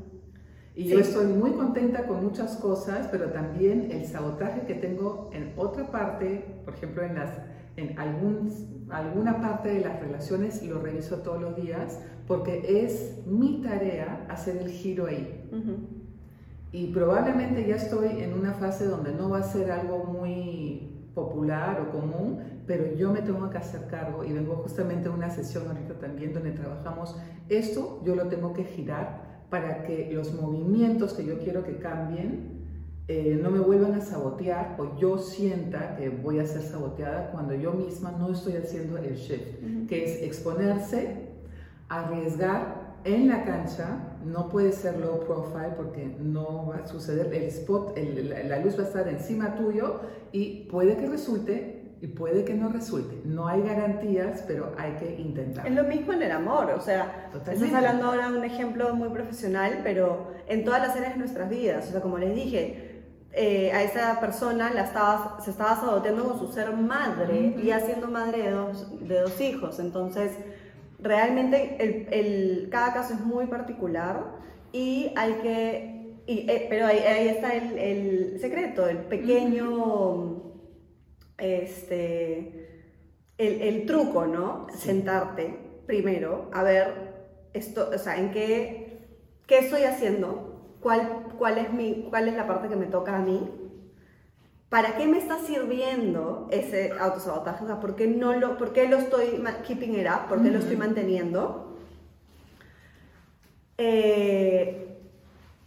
Y 0.74 0.84
yo 0.88 1.00
estoy 1.00 1.26
muy 1.26 1.52
contenta 1.52 2.06
con 2.06 2.24
muchas 2.24 2.56
cosas, 2.56 3.08
pero 3.10 3.26
también 3.30 3.90
el 3.90 4.06
sabotaje 4.06 4.62
que 4.62 4.74
tengo 4.74 5.28
en 5.32 5.52
otra 5.56 5.90
parte, 5.90 6.62
por 6.64 6.74
ejemplo, 6.74 7.02
en, 7.02 7.16
las, 7.16 7.30
en 7.76 7.98
algún, 7.98 8.86
alguna 8.90 9.40
parte 9.40 9.70
de 9.70 9.80
las 9.80 10.00
relaciones, 10.00 10.62
lo 10.62 10.80
reviso 10.80 11.18
todos 11.18 11.40
los 11.40 11.56
días, 11.56 12.00
porque 12.26 12.84
es 12.84 13.22
mi 13.26 13.60
tarea 13.62 14.26
hacer 14.28 14.58
el 14.58 14.70
giro 14.70 15.06
ahí. 15.06 15.48
Y 16.72 16.92
probablemente 16.92 17.66
ya 17.66 17.76
estoy 17.76 18.22
en 18.22 18.32
una 18.34 18.52
fase 18.54 18.84
donde 18.84 19.12
no 19.12 19.30
va 19.30 19.38
a 19.38 19.42
ser 19.42 19.70
algo 19.72 20.04
muy 20.04 20.90
popular 21.14 21.80
o 21.80 21.90
común, 21.90 22.40
pero 22.66 22.94
yo 22.94 23.12
me 23.12 23.22
tengo 23.22 23.50
que 23.50 23.58
hacer 23.58 23.88
cargo 23.88 24.24
y 24.24 24.32
vengo 24.32 24.54
justamente 24.56 25.08
a 25.08 25.12
una 25.12 25.28
sesión 25.30 25.66
ahorita 25.66 25.94
también 25.94 26.32
donde 26.32 26.52
trabajamos 26.52 27.16
esto, 27.48 28.00
yo 28.04 28.14
lo 28.14 28.28
tengo 28.28 28.52
que 28.52 28.64
girar 28.64 29.42
para 29.50 29.82
que 29.82 30.10
los 30.12 30.32
movimientos 30.32 31.14
que 31.14 31.24
yo 31.24 31.38
quiero 31.40 31.64
que 31.64 31.78
cambien 31.78 32.59
eh, 33.12 33.36
no 33.42 33.50
me 33.50 33.58
vuelvan 33.58 33.94
a 33.94 34.00
sabotear 34.00 34.76
o 34.78 34.96
yo 34.96 35.18
sienta 35.18 35.96
que 35.96 36.10
voy 36.10 36.38
a 36.38 36.46
ser 36.46 36.62
saboteada 36.62 37.32
cuando 37.32 37.54
yo 37.56 37.72
misma 37.72 38.12
no 38.12 38.30
estoy 38.30 38.54
haciendo 38.54 38.98
el 38.98 39.16
shift, 39.16 39.88
que 39.88 40.04
es 40.04 40.22
exponerse, 40.22 41.26
arriesgar 41.88 42.94
en 43.02 43.26
la 43.26 43.42
cancha 43.42 44.16
no 44.24 44.48
puede 44.48 44.70
ser 44.70 45.00
low 45.00 45.24
profile 45.24 45.72
porque 45.76 46.06
no 46.20 46.68
va 46.68 46.84
a 46.84 46.86
suceder, 46.86 47.34
el 47.34 47.48
spot, 47.48 47.98
la 47.98 48.60
luz 48.60 48.78
va 48.78 48.84
a 48.84 48.86
estar 48.86 49.08
encima 49.08 49.56
tuyo 49.56 50.02
y 50.30 50.68
puede 50.70 50.96
que 50.96 51.08
resulte 51.08 51.80
y 52.00 52.06
puede 52.06 52.44
que 52.44 52.54
no 52.54 52.68
resulte. 52.68 53.20
No 53.24 53.48
hay 53.48 53.62
garantías, 53.62 54.44
pero 54.46 54.72
hay 54.78 54.92
que 54.92 55.20
intentar. 55.20 55.66
Es 55.66 55.74
lo 55.74 55.82
mismo 55.82 56.12
en 56.12 56.22
el 56.22 56.30
amor, 56.30 56.70
o 56.70 56.80
sea, 56.80 57.28
estás 57.34 57.72
hablando 57.72 58.06
ahora 58.06 58.30
de 58.30 58.38
un 58.38 58.44
ejemplo 58.44 58.94
muy 58.94 59.08
profesional, 59.08 59.80
pero 59.82 60.28
en 60.46 60.64
todas 60.64 60.80
las 60.80 60.96
áreas 60.96 61.14
de 61.14 61.18
nuestras 61.18 61.50
vidas, 61.50 61.88
o 61.88 61.90
sea, 61.90 62.00
como 62.00 62.18
les 62.18 62.34
dije, 62.36 62.89
eh, 63.32 63.70
a 63.72 63.82
esa 63.82 64.18
persona 64.20 64.72
la 64.72 64.84
estaba, 64.84 65.38
se 65.40 65.50
estaba 65.50 65.76
saboteando 65.76 66.24
con 66.24 66.38
su 66.38 66.52
ser 66.52 66.72
madre 66.72 67.54
y 67.62 67.70
haciendo 67.70 68.08
madre 68.08 68.42
de 68.42 68.50
dos, 68.50 69.08
de 69.08 69.20
dos 69.20 69.40
hijos, 69.40 69.78
entonces 69.78 70.32
realmente 70.98 71.76
el, 71.78 72.08
el, 72.12 72.68
cada 72.70 72.92
caso 72.92 73.14
es 73.14 73.20
muy 73.20 73.46
particular 73.46 74.40
y 74.72 75.12
hay 75.16 75.34
que, 75.34 76.16
eh, 76.26 76.66
pero 76.68 76.86
ahí, 76.86 76.98
ahí 76.98 77.28
está 77.28 77.54
el, 77.54 77.78
el, 77.78 78.40
secreto, 78.40 78.88
el 78.88 78.98
pequeño, 78.98 80.42
este, 81.38 82.84
el, 83.38 83.86
truco, 83.86 84.26
¿no? 84.26 84.66
Sentarte 84.74 85.56
primero 85.86 86.50
a 86.52 86.62
ver 86.62 87.48
esto, 87.52 87.90
o 87.94 87.98
sea, 87.98 88.16
en 88.18 88.30
qué, 88.30 89.08
qué 89.46 89.58
estoy 89.58 89.82
haciendo, 89.82 90.49
cuál, 90.80 91.26
cuál, 91.38 91.58
es 91.58 91.72
mi, 91.72 92.06
cuál 92.10 92.28
es 92.28 92.34
la 92.34 92.46
parte 92.46 92.68
que 92.68 92.76
me 92.76 92.86
toca 92.86 93.16
a 93.16 93.20
mí 93.20 93.40
¿para 94.70 94.96
qué 94.96 95.06
me 95.06 95.18
está 95.18 95.38
sirviendo 95.40 96.48
ese 96.50 96.92
autosabotaje? 96.98 97.64
O 97.64 97.66
sea, 97.66 97.80
¿por 97.80 97.96
qué, 97.96 98.06
no 98.06 98.32
lo, 98.32 98.56
por 98.56 98.72
qué 98.72 98.88
lo 98.88 98.96
estoy 98.96 99.42
keeping 99.66 99.98
it 99.98 100.06
up? 100.06 100.28
¿Por 100.28 100.42
qué 100.42 100.50
lo 100.50 100.60
estoy 100.60 100.76
manteniendo? 100.76 101.76
Eh, 103.76 104.96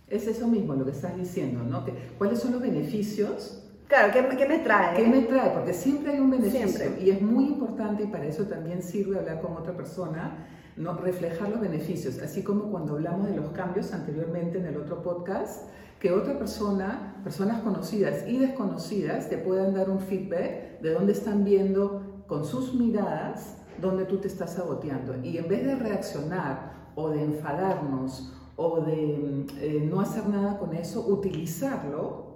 es 0.08 0.28
eso 0.28 0.48
mismo 0.48 0.74
lo 0.74 0.86
que 0.86 0.92
estás 0.92 1.16
diciendo, 1.18 1.64
¿no? 1.64 1.86
¿Cuáles 2.18 2.40
son 2.40 2.54
los 2.54 2.62
beneficios? 2.62 3.63
Claro, 3.94 4.12
¿qué, 4.12 4.38
¿qué, 4.38 4.48
me 4.48 4.58
trae? 4.58 4.96
¿Qué 4.96 5.08
me 5.08 5.22
trae? 5.22 5.52
Porque 5.52 5.72
siempre 5.72 6.14
hay 6.14 6.20
un 6.20 6.32
beneficio 6.32 6.96
y 7.00 7.12
es 7.12 7.22
muy 7.22 7.46
importante 7.46 8.02
y 8.02 8.08
para 8.08 8.26
eso 8.26 8.46
también 8.46 8.82
sirve 8.82 9.20
hablar 9.20 9.40
con 9.40 9.56
otra 9.56 9.78
persona, 9.78 10.48
¿no? 10.78 10.98
reflejar 10.98 11.50
los 11.50 11.62
beneficios, 11.62 12.18
así 12.18 12.42
como 12.42 12.72
cuando 12.72 12.94
hablamos 12.94 13.28
de 13.28 13.36
los 13.36 13.52
cambios 13.52 13.94
anteriormente 13.94 14.58
en 14.58 14.66
el 14.66 14.78
otro 14.78 15.04
podcast, 15.04 15.70
que 16.00 16.12
otra 16.12 16.40
persona, 16.40 17.22
personas 17.24 17.62
conocidas 17.62 18.28
y 18.28 18.40
desconocidas, 18.40 19.30
te 19.30 19.38
puedan 19.38 19.76
dar 19.76 19.92
un 19.92 20.00
feedback 20.00 20.82
de 20.82 20.90
dónde 20.90 21.12
están 21.12 21.44
viendo 21.44 22.24
con 22.26 22.46
sus 22.46 22.74
miradas 22.74 23.58
dónde 23.80 24.06
tú 24.06 24.18
te 24.18 24.28
estás 24.28 24.54
saboteando. 24.54 25.24
Y 25.24 25.38
en 25.38 25.48
vez 25.48 25.68
de 25.68 25.76
reaccionar 25.76 26.90
o 26.96 27.12
de 27.12 27.26
enfadarnos 27.26 28.34
o 28.56 28.82
de 28.82 29.46
eh, 29.62 29.88
no 29.88 30.02
hacer 30.02 30.28
nada 30.30 30.58
con 30.58 30.74
eso, 30.74 31.06
utilizarlo 31.06 32.33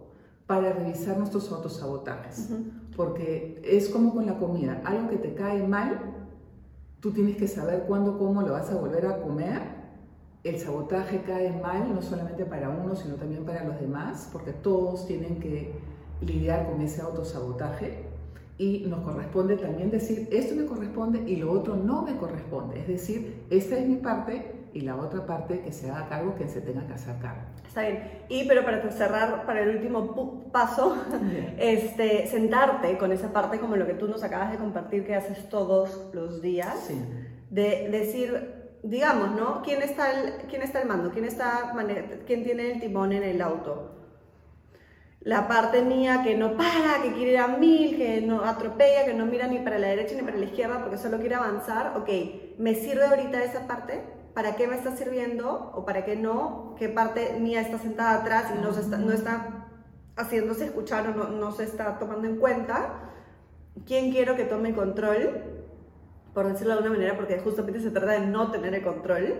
para 0.47 0.73
revisar 0.73 1.17
nuestros 1.17 1.51
autosabotajes. 1.51 2.49
Porque 2.95 3.61
es 3.63 3.89
como 3.89 4.13
con 4.13 4.25
la 4.25 4.39
comida, 4.39 4.81
algo 4.83 5.09
que 5.09 5.17
te 5.17 5.35
cae 5.35 5.67
mal, 5.67 5.99
tú 6.99 7.11
tienes 7.11 7.37
que 7.37 7.47
saber 7.47 7.83
cuándo, 7.87 8.17
cómo 8.17 8.41
lo 8.41 8.53
vas 8.53 8.71
a 8.71 8.75
volver 8.75 9.05
a 9.05 9.21
comer 9.21 9.77
el 10.47 10.59
sabotaje 10.59 11.21
cae 11.21 11.51
mal 11.61 11.93
no 11.93 12.01
solamente 12.01 12.45
para 12.45 12.69
uno, 12.69 12.95
sino 12.95 13.15
también 13.15 13.43
para 13.43 13.63
los 13.63 13.79
demás, 13.79 14.29
porque 14.31 14.53
todos 14.53 15.05
tienen 15.05 15.39
que 15.39 15.73
lidiar 16.21 16.69
con 16.71 16.81
ese 16.81 17.01
autosabotaje 17.01 18.05
y 18.57 18.85
nos 18.87 19.01
corresponde 19.01 19.57
también 19.57 19.91
decir, 19.91 20.27
esto 20.31 20.55
me 20.55 20.65
corresponde 20.65 21.23
y 21.29 21.35
lo 21.35 21.51
otro 21.51 21.75
no 21.75 22.01
me 22.01 22.17
corresponde. 22.17 22.79
Es 22.79 22.87
decir, 22.87 23.43
esta 23.49 23.77
es 23.77 23.87
mi 23.87 23.97
parte 23.97 24.56
y 24.77 24.81
la 24.81 24.95
otra 24.95 25.25
parte 25.25 25.61
que 25.61 25.71
se 25.71 25.89
haga 25.89 26.07
cargo, 26.07 26.35
que 26.35 26.47
se 26.47 26.61
tenga 26.61 26.85
que 26.85 26.93
hacer 26.93 27.17
cargo. 27.17 27.41
Está 27.67 27.81
bien. 27.81 28.11
Y 28.29 28.47
pero 28.47 28.63
para 28.63 28.87
cerrar, 28.91 29.43
para 29.47 29.61
el 29.61 29.77
último 29.77 30.51
paso, 30.51 30.95
este, 31.57 32.27
sentarte 32.27 32.95
con 32.99 33.11
esa 33.11 33.33
parte 33.33 33.59
como 33.59 33.75
lo 33.75 33.87
que 33.87 33.95
tú 33.95 34.07
nos 34.07 34.23
acabas 34.23 34.51
de 34.51 34.57
compartir 34.59 35.03
que 35.03 35.15
haces 35.15 35.49
todos 35.49 36.11
los 36.13 36.43
días, 36.43 36.91
de 37.49 37.89
decir, 37.89 38.77
digamos, 38.83 39.31
¿no? 39.31 39.63
¿Quién 39.63 39.81
está 39.81 40.11
el, 40.11 40.33
quién 40.47 40.61
está 40.61 40.83
el 40.83 40.87
mando? 40.87 41.09
¿Quién, 41.09 41.25
está, 41.25 41.73
¿Quién 42.27 42.43
tiene 42.43 42.73
el 42.73 42.79
timón 42.79 43.13
en 43.13 43.23
el 43.23 43.41
auto? 43.41 43.95
La 45.21 45.47
parte 45.47 45.81
mía 45.81 46.21
que 46.23 46.37
no 46.37 46.55
para, 46.55 47.01
que 47.01 47.13
quiere 47.13 47.31
ir 47.31 47.39
a 47.39 47.47
mil, 47.47 47.97
que 47.97 48.21
no 48.21 48.43
atropella, 48.45 49.05
que 49.05 49.15
no 49.15 49.25
mira 49.25 49.47
ni 49.47 49.57
para 49.57 49.79
la 49.79 49.87
derecha 49.87 50.13
ni 50.15 50.21
para 50.21 50.37
la 50.37 50.45
izquierda 50.45 50.81
porque 50.81 50.99
solo 50.99 51.17
quiere 51.17 51.33
avanzar. 51.33 51.97
Ok, 51.97 52.09
¿me 52.59 52.75
sirve 52.75 53.05
ahorita 53.05 53.43
esa 53.43 53.65
parte? 53.65 54.16
¿Para 54.37 54.55
qué 54.55 54.67
me 54.67 54.75
está 54.75 54.95
sirviendo 54.95 55.71
o 55.73 55.83
para 55.83 56.05
qué 56.05 56.15
no? 56.15 56.75
¿Qué 56.77 56.89
parte 56.89 57.39
mía 57.39 57.59
está 57.59 57.79
sentada 57.79 58.21
atrás 58.21 58.53
y 58.55 58.61
no, 58.61 58.69
está, 58.69 58.99
no 58.99 59.11
está 59.11 59.65
haciéndose 60.15 60.65
escuchar 60.65 61.07
o 61.07 61.15
no, 61.15 61.29
no 61.29 61.51
se 61.53 61.63
está 61.63 61.97
tomando 61.97 62.27
en 62.27 62.35
cuenta? 62.37 63.09
¿Quién 63.87 64.11
quiero 64.11 64.35
que 64.35 64.43
tome 64.43 64.75
control? 64.75 65.41
por 66.35 66.47
decirlo 66.47 66.73
de 66.73 66.77
alguna 66.81 66.99
manera, 66.99 67.15
porque 67.15 67.39
justamente 67.39 67.79
se 67.79 67.89
trata 67.89 68.11
de 68.11 68.27
no 68.27 68.51
tener 68.51 68.75
el 68.75 68.83
control, 68.83 69.39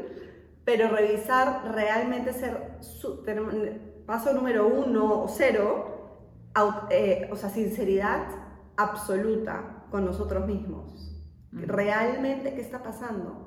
pero 0.66 0.90
revisar 0.90 1.72
realmente 1.76 2.34
ser, 2.34 2.80
paso 4.08 4.34
número 4.34 4.66
uno 4.66 5.22
o 5.22 5.28
cero, 5.28 6.24
eh, 6.90 7.30
o 7.32 7.36
sea, 7.36 7.52
sinceridad 7.52 8.30
absoluta 8.78 9.84
con 9.92 10.06
nosotros 10.06 10.48
mismos. 10.48 11.16
Realmente, 11.52 12.56
¿qué 12.56 12.62
está 12.62 12.82
pasando? 12.82 13.47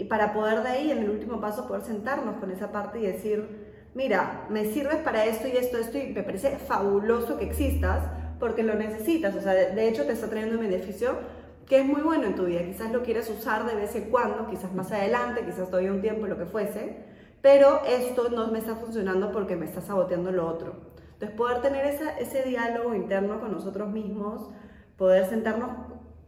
Y 0.00 0.04
para 0.04 0.32
poder 0.32 0.62
de 0.62 0.68
ahí, 0.70 0.90
en 0.90 0.98
el 0.98 1.10
último 1.10 1.42
paso, 1.42 1.68
poder 1.68 1.82
sentarnos 1.82 2.36
con 2.36 2.50
esa 2.50 2.72
parte 2.72 2.98
y 2.98 3.02
decir, 3.02 3.84
mira, 3.94 4.46
me 4.48 4.64
sirves 4.64 4.96
para 4.96 5.26
esto 5.26 5.46
y 5.46 5.58
esto, 5.58 5.76
esto, 5.76 5.98
y 5.98 6.14
me 6.14 6.22
parece 6.22 6.56
fabuloso 6.56 7.36
que 7.36 7.44
existas 7.44 8.02
porque 8.38 8.62
lo 8.62 8.76
necesitas. 8.76 9.36
O 9.36 9.42
sea, 9.42 9.52
de 9.52 9.88
hecho 9.88 10.06
te 10.06 10.12
está 10.12 10.30
trayendo 10.30 10.54
un 10.54 10.62
beneficio 10.62 11.18
que 11.66 11.80
es 11.80 11.84
muy 11.84 12.00
bueno 12.00 12.24
en 12.24 12.34
tu 12.34 12.46
vida. 12.46 12.64
Quizás 12.64 12.90
lo 12.92 13.02
quieres 13.02 13.28
usar 13.28 13.66
de 13.66 13.76
vez 13.76 13.94
en 13.94 14.04
cuando, 14.04 14.48
quizás 14.48 14.72
más 14.72 14.90
adelante, 14.90 15.44
quizás 15.44 15.68
todavía 15.68 15.92
un 15.92 16.00
tiempo, 16.00 16.26
lo 16.26 16.38
que 16.38 16.46
fuese, 16.46 16.96
pero 17.42 17.82
esto 17.84 18.30
no 18.30 18.48
me 18.48 18.58
está 18.58 18.76
funcionando 18.76 19.30
porque 19.32 19.54
me 19.54 19.66
está 19.66 19.82
saboteando 19.82 20.32
lo 20.32 20.48
otro. 20.48 20.76
Entonces, 21.12 21.36
poder 21.36 21.60
tener 21.60 21.84
ese 21.84 22.42
diálogo 22.44 22.94
interno 22.94 23.38
con 23.38 23.52
nosotros 23.52 23.90
mismos, 23.90 24.48
poder 24.96 25.26
sentarnos 25.26 25.72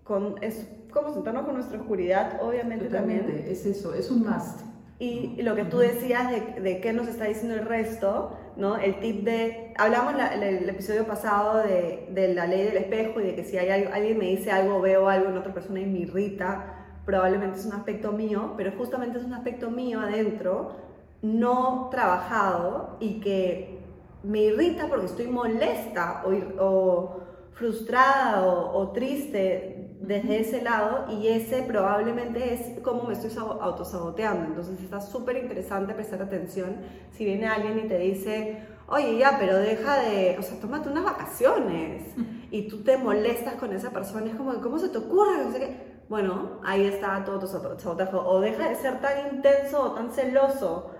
con, 0.05 0.37
es 0.43 0.69
como 0.93 1.13
sentarnos 1.13 1.45
con 1.45 1.55
nuestra 1.55 1.79
oscuridad, 1.79 2.41
obviamente 2.43 2.87
Totalmente, 2.87 3.33
también. 3.33 3.51
es 3.51 3.67
eso, 3.67 3.95
es 3.95 4.11
un 4.11 4.21
must. 4.21 4.61
Y 4.99 5.43
lo 5.43 5.57
que 5.57 5.65
tú 5.65 5.79
decías 5.79 6.31
de, 6.31 6.61
de 6.61 6.81
qué 6.81 6.93
nos 6.93 7.09
está 7.09 7.25
diciendo 7.25 7.55
el 7.55 7.67
resto, 7.67 8.37
¿no? 8.57 8.77
El 8.77 9.01
tip 9.01 9.25
de, 9.25 9.75
hablamos 9.77 10.15
en 10.15 10.43
el, 10.43 10.69
episodio 10.69 11.05
pasado 11.07 11.59
de, 11.59 12.09
de, 12.13 12.35
la 12.35 12.47
ley 12.47 12.67
del 12.67 12.77
espejo 12.77 13.21
y 13.21 13.25
de 13.25 13.35
que 13.35 13.43
si 13.43 13.59
hay, 13.59 13.85
alguien 13.85 14.17
me 14.17 14.27
dice 14.27 14.53
algo, 14.53 14.81
veo 14.81 15.09
algo 15.09 15.31
en 15.31 15.39
otra 15.39 15.53
persona 15.53 15.81
y 15.81 15.87
me 15.87 16.01
irrita, 16.01 16.87
probablemente 17.05 17.59
es 17.59 17.67
un 17.67 17.73
aspecto 17.73 18.13
mío, 18.13 18.55
pero 18.57 18.71
justamente 18.79 19.19
es 19.19 19.25
un 19.25 19.35
aspecto 19.35 19.73
mío 19.73 20.01
adentro, 20.01 20.77
no 21.21 21.89
trabajado 21.91 22.97
y 23.01 23.19
que 23.19 23.81
me 24.23 24.43
irrita 24.43 24.87
porque 24.87 25.07
estoy 25.07 25.27
molesta 25.27 26.23
o, 26.25 26.65
o 26.65 27.21
frustrada 27.55 28.47
o, 28.47 28.79
o 28.79 28.93
triste 28.93 29.82
desde 30.03 30.41
ese 30.41 30.63
lado 30.63 31.07
y 31.13 31.29
ese 31.29 31.63
probablemente 31.63 32.55
es 32.55 32.81
como 32.81 33.05
me 33.05 33.15
estoy 33.15 33.31
autosaboteando. 33.39 34.47
Entonces 34.47 34.81
está 34.81 35.01
súper 35.01 35.37
interesante 35.37 35.95
prestar 35.95 36.23
atención 36.23 36.77
si 37.13 37.25
viene 37.25 37.47
alguien 37.47 37.79
y 37.79 37.89
te 37.89 37.99
dice, 37.99 38.67
oye, 38.89 39.19
ya, 39.19 39.37
pero 39.39 39.57
deja 39.57 40.03
de, 40.03 40.37
o 40.39 40.43
sea, 40.43 40.59
tómate 40.61 40.89
unas 40.89 41.05
vacaciones 41.05 42.15
y 42.51 42.69
tú 42.69 42.83
te 42.83 42.97
molestas 42.99 43.55
con 43.55 43.73
esa 43.73 43.91
persona, 43.91 44.27
es 44.27 44.37
como, 44.37 44.61
¿cómo 44.61 44.79
se 44.79 44.89
te 44.89 44.99
ocurre? 44.99 45.45
No 45.45 45.53
sé 45.53 45.59
qué. 45.61 45.93
Bueno, 46.09 46.61
ahí 46.65 46.85
está 46.85 47.25
todo 47.25 47.39
tu 47.39 47.47
sabotaje. 47.47 48.17
O 48.17 48.41
deja 48.41 48.69
de 48.69 48.75
ser 48.75 49.01
tan 49.01 49.37
intenso 49.37 49.83
o 49.83 49.93
tan 49.93 50.11
celoso 50.11 50.91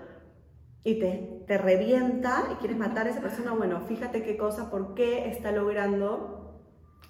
y 0.83 0.99
te, 0.99 1.43
te 1.45 1.57
revienta 1.57 2.45
y 2.51 2.55
quieres 2.55 2.77
matar 2.77 3.07
a 3.07 3.09
esa 3.09 3.21
persona. 3.21 3.51
Bueno, 3.51 3.81
fíjate 3.81 4.23
qué 4.23 4.37
cosa, 4.37 4.71
por 4.71 4.93
qué 4.93 5.29
está 5.29 5.51
logrando... 5.51 6.39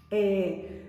Eh, 0.09 0.79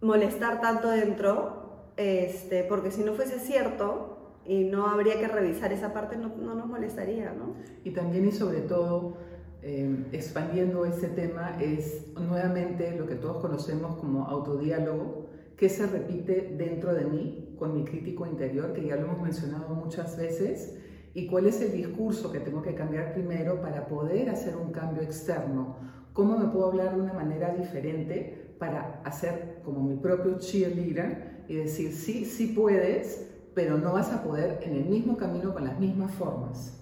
molestar 0.00 0.60
tanto 0.60 0.90
dentro, 0.90 1.92
este, 1.96 2.64
porque 2.64 2.90
si 2.90 3.02
no 3.02 3.14
fuese 3.14 3.38
cierto 3.38 4.18
y 4.44 4.64
no 4.64 4.86
habría 4.88 5.18
que 5.18 5.28
revisar 5.28 5.72
esa 5.72 5.92
parte, 5.92 6.16
no, 6.16 6.34
no 6.36 6.54
nos 6.54 6.66
molestaría, 6.66 7.32
¿no? 7.32 7.54
Y 7.84 7.90
también 7.90 8.26
y 8.28 8.32
sobre 8.32 8.60
todo, 8.60 9.16
eh, 9.62 10.06
expandiendo 10.12 10.84
ese 10.84 11.08
tema, 11.08 11.56
es 11.60 12.12
nuevamente 12.18 12.94
lo 12.96 13.06
que 13.06 13.14
todos 13.14 13.38
conocemos 13.38 13.96
como 13.96 14.26
autodiálogo, 14.26 15.26
que 15.56 15.68
se 15.68 15.86
repite 15.86 16.54
dentro 16.58 16.92
de 16.92 17.04
mí 17.04 17.54
con 17.58 17.74
mi 17.74 17.84
crítico 17.84 18.26
interior, 18.26 18.72
que 18.72 18.84
ya 18.84 18.96
lo 18.96 19.06
hemos 19.06 19.22
mencionado 19.22 19.74
muchas 19.74 20.18
veces, 20.18 20.76
y 21.14 21.26
cuál 21.28 21.46
es 21.46 21.62
el 21.62 21.72
discurso 21.72 22.30
que 22.32 22.40
tengo 22.40 22.60
que 22.60 22.74
cambiar 22.74 23.14
primero 23.14 23.60
para 23.62 23.86
poder 23.86 24.28
hacer 24.28 24.56
un 24.56 24.72
cambio 24.72 25.02
externo. 25.02 25.76
¿Cómo 26.12 26.36
me 26.36 26.48
puedo 26.48 26.66
hablar 26.66 26.94
de 26.94 27.00
una 27.00 27.12
manera 27.12 27.54
diferente 27.54 28.43
para 28.64 29.00
hacer 29.04 29.60
como 29.62 29.82
mi 29.82 29.96
propio 29.96 30.38
cheerleader 30.38 31.44
y 31.48 31.56
decir, 31.56 31.92
sí, 31.92 32.24
sí 32.24 32.48
puedes, 32.48 33.28
pero 33.54 33.76
no 33.76 33.92
vas 33.92 34.10
a 34.10 34.22
poder 34.22 34.60
en 34.62 34.74
el 34.74 34.86
mismo 34.86 35.18
camino 35.18 35.52
con 35.52 35.64
las 35.64 35.78
mismas 35.78 36.14
formas. 36.14 36.80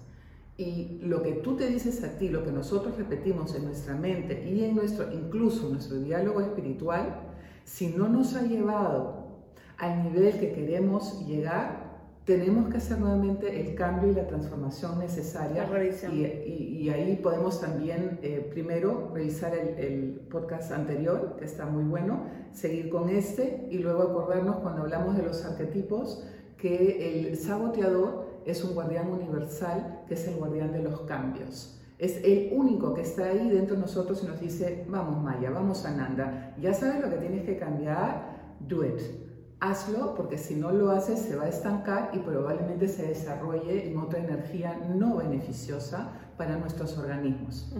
Y 0.55 0.99
lo 1.01 1.21
que 1.21 1.33
tú 1.33 1.57
te 1.57 1.67
dices 1.67 2.01
a 2.03 2.17
ti, 2.17 2.29
lo 2.29 2.45
que 2.45 2.51
nosotros 2.51 2.95
repetimos 2.97 3.53
en 3.55 3.65
nuestra 3.65 3.95
mente 3.95 4.49
y 4.49 4.63
en 4.63 4.75
nuestro, 4.75 5.11
incluso 5.11 5.65
en 5.65 5.73
nuestro 5.73 5.99
diálogo 5.99 6.39
espiritual, 6.39 7.33
si 7.65 7.87
no 7.87 8.07
nos 8.07 8.33
ha 8.35 8.43
llevado 8.43 9.43
al 9.77 10.03
nivel 10.03 10.39
que 10.39 10.53
queremos 10.53 11.27
llegar, 11.27 11.82
tenemos 12.25 12.69
que 12.69 12.77
hacer 12.77 12.99
nuevamente 12.99 13.59
el 13.59 13.75
cambio 13.75 14.11
y 14.11 14.15
la 14.15 14.27
transformación 14.27 14.99
necesaria. 14.99 15.67
Y, 16.11 16.47
y, 16.83 16.89
ahí 16.89 17.19
podemos 17.21 17.59
también, 17.59 18.19
eh, 18.21 18.47
primero, 18.49 19.11
revisar 19.13 19.53
el, 19.53 19.77
el, 19.77 20.19
podcast 20.29 20.71
anterior, 20.71 21.35
que 21.37 21.45
está 21.45 21.65
muy 21.65 21.83
bueno, 21.83 22.25
seguir 22.51 22.89
con 22.89 23.09
este 23.09 23.67
y 23.69 23.79
luego 23.79 24.03
acordarnos 24.03 24.57
cuando 24.57 24.83
hablamos 24.83 25.17
de 25.17 25.23
los 25.23 25.43
arquetipos 25.43 26.23
que 26.57 27.27
el 27.27 27.37
saboteador 27.37 28.25
es 28.45 28.63
un 28.63 28.73
guardián 28.73 29.11
universal, 29.11 30.03
que 30.07 30.13
es 30.13 30.27
el 30.27 30.35
guardián 30.35 30.71
de 30.71 30.81
los 30.81 31.01
cambios. 31.01 31.79
Es 31.99 32.23
el 32.23 32.51
único 32.53 32.93
que 32.93 33.01
está 33.01 33.25
ahí 33.25 33.49
dentro 33.49 33.75
de 33.75 33.81
nosotros 33.81 34.23
y 34.23 34.27
nos 34.27 34.39
dice, 34.39 34.85
vamos 34.87 35.21
Maya, 35.21 35.51
vamos 35.51 35.85
Ananda, 35.85 36.55
ya 36.59 36.73
sabes 36.73 37.01
lo 37.01 37.09
que 37.09 37.17
tienes 37.17 37.45
que 37.45 37.57
cambiar, 37.57 38.55
do 38.67 38.83
it 38.83 39.22
hazlo 39.63 40.13
porque 40.15 40.37
si 40.37 40.55
no 40.55 40.71
lo 40.71 40.91
haces 40.91 41.19
se 41.19 41.35
va 41.35 41.45
a 41.45 41.49
estancar 41.49 42.11
y 42.13 42.19
probablemente 42.19 42.87
se 42.87 43.07
desarrolle 43.07 43.87
en 43.87 43.97
otra 43.97 44.19
energía 44.19 44.77
no 44.93 45.17
beneficiosa 45.17 46.09
para 46.37 46.57
nuestros 46.57 46.97
organismos. 46.97 47.71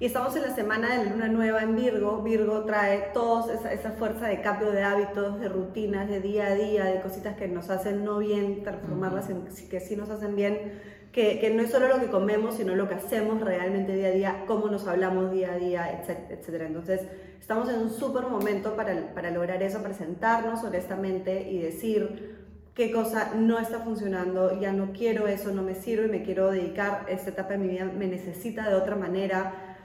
Y 0.00 0.06
estamos 0.06 0.34
en 0.36 0.42
la 0.42 0.54
semana 0.54 0.98
de 0.98 1.10
luna 1.10 1.28
nueva 1.28 1.62
en 1.62 1.76
Virgo. 1.76 2.22
Virgo 2.22 2.64
trae 2.64 3.10
toda 3.14 3.54
esa, 3.54 3.72
esa, 3.72 3.92
fuerza 3.92 4.26
de 4.26 4.42
cambio 4.42 4.72
de 4.72 4.82
hábitos, 4.82 5.40
de 5.40 5.48
rutinas, 5.48 6.08
de 6.08 6.20
día 6.20 6.48
a 6.48 6.54
día, 6.54 6.84
de 6.84 7.00
cositas 7.00 7.36
que 7.36 7.48
nos 7.48 7.70
hacen 7.70 8.04
no 8.04 8.18
bien, 8.18 8.62
transformarlas 8.64 9.30
en 9.30 9.44
que 9.44 9.80
sí 9.80 9.96
nos 9.96 10.10
hacen 10.10 10.34
bien 10.34 10.82
que, 11.14 11.38
que, 11.38 11.50
no 11.50 11.62
es 11.62 11.70
solo 11.70 11.86
lo 11.86 12.00
que 12.00 12.08
comemos, 12.08 12.56
sino 12.56 12.74
lo 12.74 12.88
que 12.88 12.96
hacemos 12.96 13.40
realmente 13.40 13.94
día 13.94 14.08
a 14.08 14.10
día, 14.10 14.44
cómo 14.48 14.66
nos 14.66 14.88
hablamos 14.88 15.30
día 15.30 15.52
a 15.52 15.56
día, 15.56 16.04
etc. 16.28 16.62
Entonces, 16.66 17.02
estamos 17.38 17.68
en 17.68 17.78
un 17.78 17.90
súper 17.90 18.24
momento 18.24 18.74
para, 18.74 19.14
para 19.14 19.30
lograr 19.30 19.62
eso, 19.62 19.80
presentarnos 19.80 20.64
honestamente 20.64 21.48
y 21.48 21.60
decir 21.60 22.34
qué 22.74 22.90
cosa 22.90 23.32
no 23.36 23.60
está 23.60 23.78
funcionando, 23.78 24.60
ya 24.60 24.72
no 24.72 24.92
quiero 24.92 25.28
eso, 25.28 25.52
no 25.52 25.62
me 25.62 25.76
sirve, 25.76 26.08
me 26.08 26.24
quiero 26.24 26.50
dedicar, 26.50 27.06
esta 27.08 27.30
etapa 27.30 27.50
de 27.50 27.58
mi 27.58 27.68
vida 27.68 27.84
me 27.84 28.08
necesita 28.08 28.68
de 28.68 28.74
otra 28.74 28.96
manera. 28.96 29.76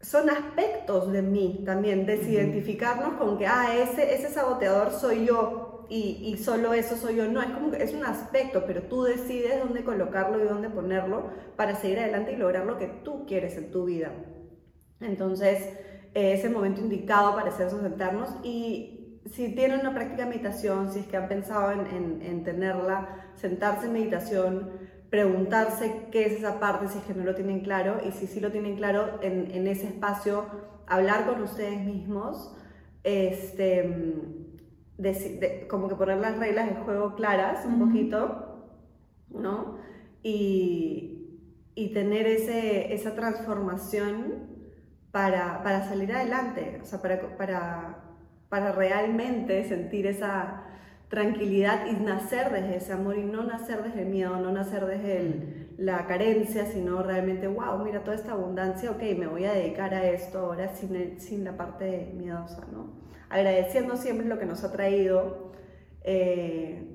Son 0.00 0.30
aspectos 0.30 1.12
de 1.12 1.20
mí 1.20 1.62
también, 1.66 2.06
desidentificarnos 2.06 3.14
con 3.18 3.36
que, 3.36 3.46
ah, 3.46 3.76
ese, 3.76 4.14
ese 4.14 4.30
saboteador 4.30 4.92
soy 4.92 5.26
yo, 5.26 5.63
y, 5.88 6.36
solo 6.38 6.74
eso 6.74 6.96
soy 6.96 7.16
yo. 7.16 7.30
No, 7.30 7.40
es 7.40 7.48
como 7.48 7.70
que 7.70 7.82
es 7.82 7.94
un 7.94 8.04
aspecto, 8.04 8.64
pero 8.66 8.82
tú 8.82 9.04
decides 9.04 9.62
dónde 9.62 9.84
colocarlo 9.84 10.42
y 10.42 10.48
dónde 10.48 10.70
ponerlo 10.70 11.30
para 11.56 11.74
seguir 11.74 11.98
adelante 12.00 12.32
y 12.32 12.36
lograr 12.36 12.66
lo 12.66 12.78
que 12.78 12.86
tú 12.86 13.26
quieres 13.26 13.56
en 13.56 13.70
tu 13.70 13.84
vida. 13.84 14.12
Entonces, 15.00 15.78
es 16.14 16.44
el 16.44 16.52
momento 16.52 16.80
indicado 16.80 17.34
para 17.34 17.50
hacer 17.50 17.70
sentarnos 17.70 18.30
y 18.42 19.20
si 19.30 19.54
tienen 19.54 19.80
una 19.80 19.94
práctica 19.94 20.24
de 20.24 20.30
meditación, 20.30 20.92
si 20.92 21.00
es 21.00 21.06
que 21.06 21.16
han 21.16 21.28
pensado 21.28 21.72
en, 21.72 22.22
en, 22.22 22.44
tenerla, 22.44 23.30
sentarse 23.34 23.86
en 23.86 23.92
meditación, 23.92 24.70
preguntarse 25.10 26.08
qué 26.12 26.26
es 26.26 26.32
esa 26.34 26.60
parte 26.60 26.88
si 26.88 26.98
es 26.98 27.04
que 27.04 27.14
no 27.14 27.24
lo 27.24 27.34
tienen 27.34 27.60
claro 27.60 28.00
y 28.06 28.12
si 28.12 28.26
sí 28.26 28.40
lo 28.40 28.50
tienen 28.50 28.76
claro 28.76 29.18
en, 29.22 29.50
en 29.50 29.66
ese 29.66 29.86
espacio, 29.86 30.44
hablar 30.86 31.26
con 31.26 31.42
ustedes 31.42 31.80
mismos, 31.80 32.54
este, 33.02 34.14
como 35.68 35.88
que 35.88 35.94
poner 35.96 36.18
las 36.18 36.38
reglas 36.38 36.66
del 36.66 36.84
juego 36.84 37.14
claras 37.14 37.66
un 37.66 37.78
poquito, 37.78 38.68
¿no? 39.30 39.78
Y, 40.22 41.40
y 41.74 41.92
tener 41.92 42.26
ese, 42.26 42.94
esa 42.94 43.14
transformación 43.14 44.54
para, 45.10 45.62
para, 45.62 45.88
salir 45.88 46.12
adelante, 46.12 46.80
o 46.82 46.84
sea, 46.84 47.00
para, 47.02 47.36
para, 47.36 48.04
para 48.48 48.72
realmente 48.72 49.64
sentir 49.64 50.06
esa 50.06 50.64
tranquilidad 51.08 51.86
y 51.86 51.92
nacer 52.02 52.50
desde 52.50 52.76
ese 52.76 52.92
amor 52.92 53.16
y 53.18 53.24
no 53.24 53.44
nacer 53.44 53.82
desde 53.82 54.02
el 54.02 54.08
miedo, 54.08 54.36
no 54.36 54.50
nacer 54.52 54.86
desde 54.86 55.63
la 55.76 56.06
carencia, 56.06 56.66
sino 56.66 57.02
realmente, 57.02 57.48
wow, 57.48 57.84
mira 57.84 58.04
toda 58.04 58.16
esta 58.16 58.32
abundancia, 58.32 58.90
ok, 58.90 59.02
me 59.18 59.26
voy 59.26 59.44
a 59.44 59.52
dedicar 59.52 59.92
a 59.94 60.06
esto 60.08 60.38
ahora 60.38 60.68
sin, 60.68 61.20
sin 61.20 61.44
la 61.44 61.56
parte 61.56 62.12
miedosa, 62.16 62.66
¿no? 62.72 63.04
agradeciendo 63.34 63.96
siempre 63.96 64.26
lo 64.26 64.38
que 64.38 64.46
nos 64.46 64.62
ha 64.62 64.70
traído, 64.70 65.50
eh, 66.02 66.93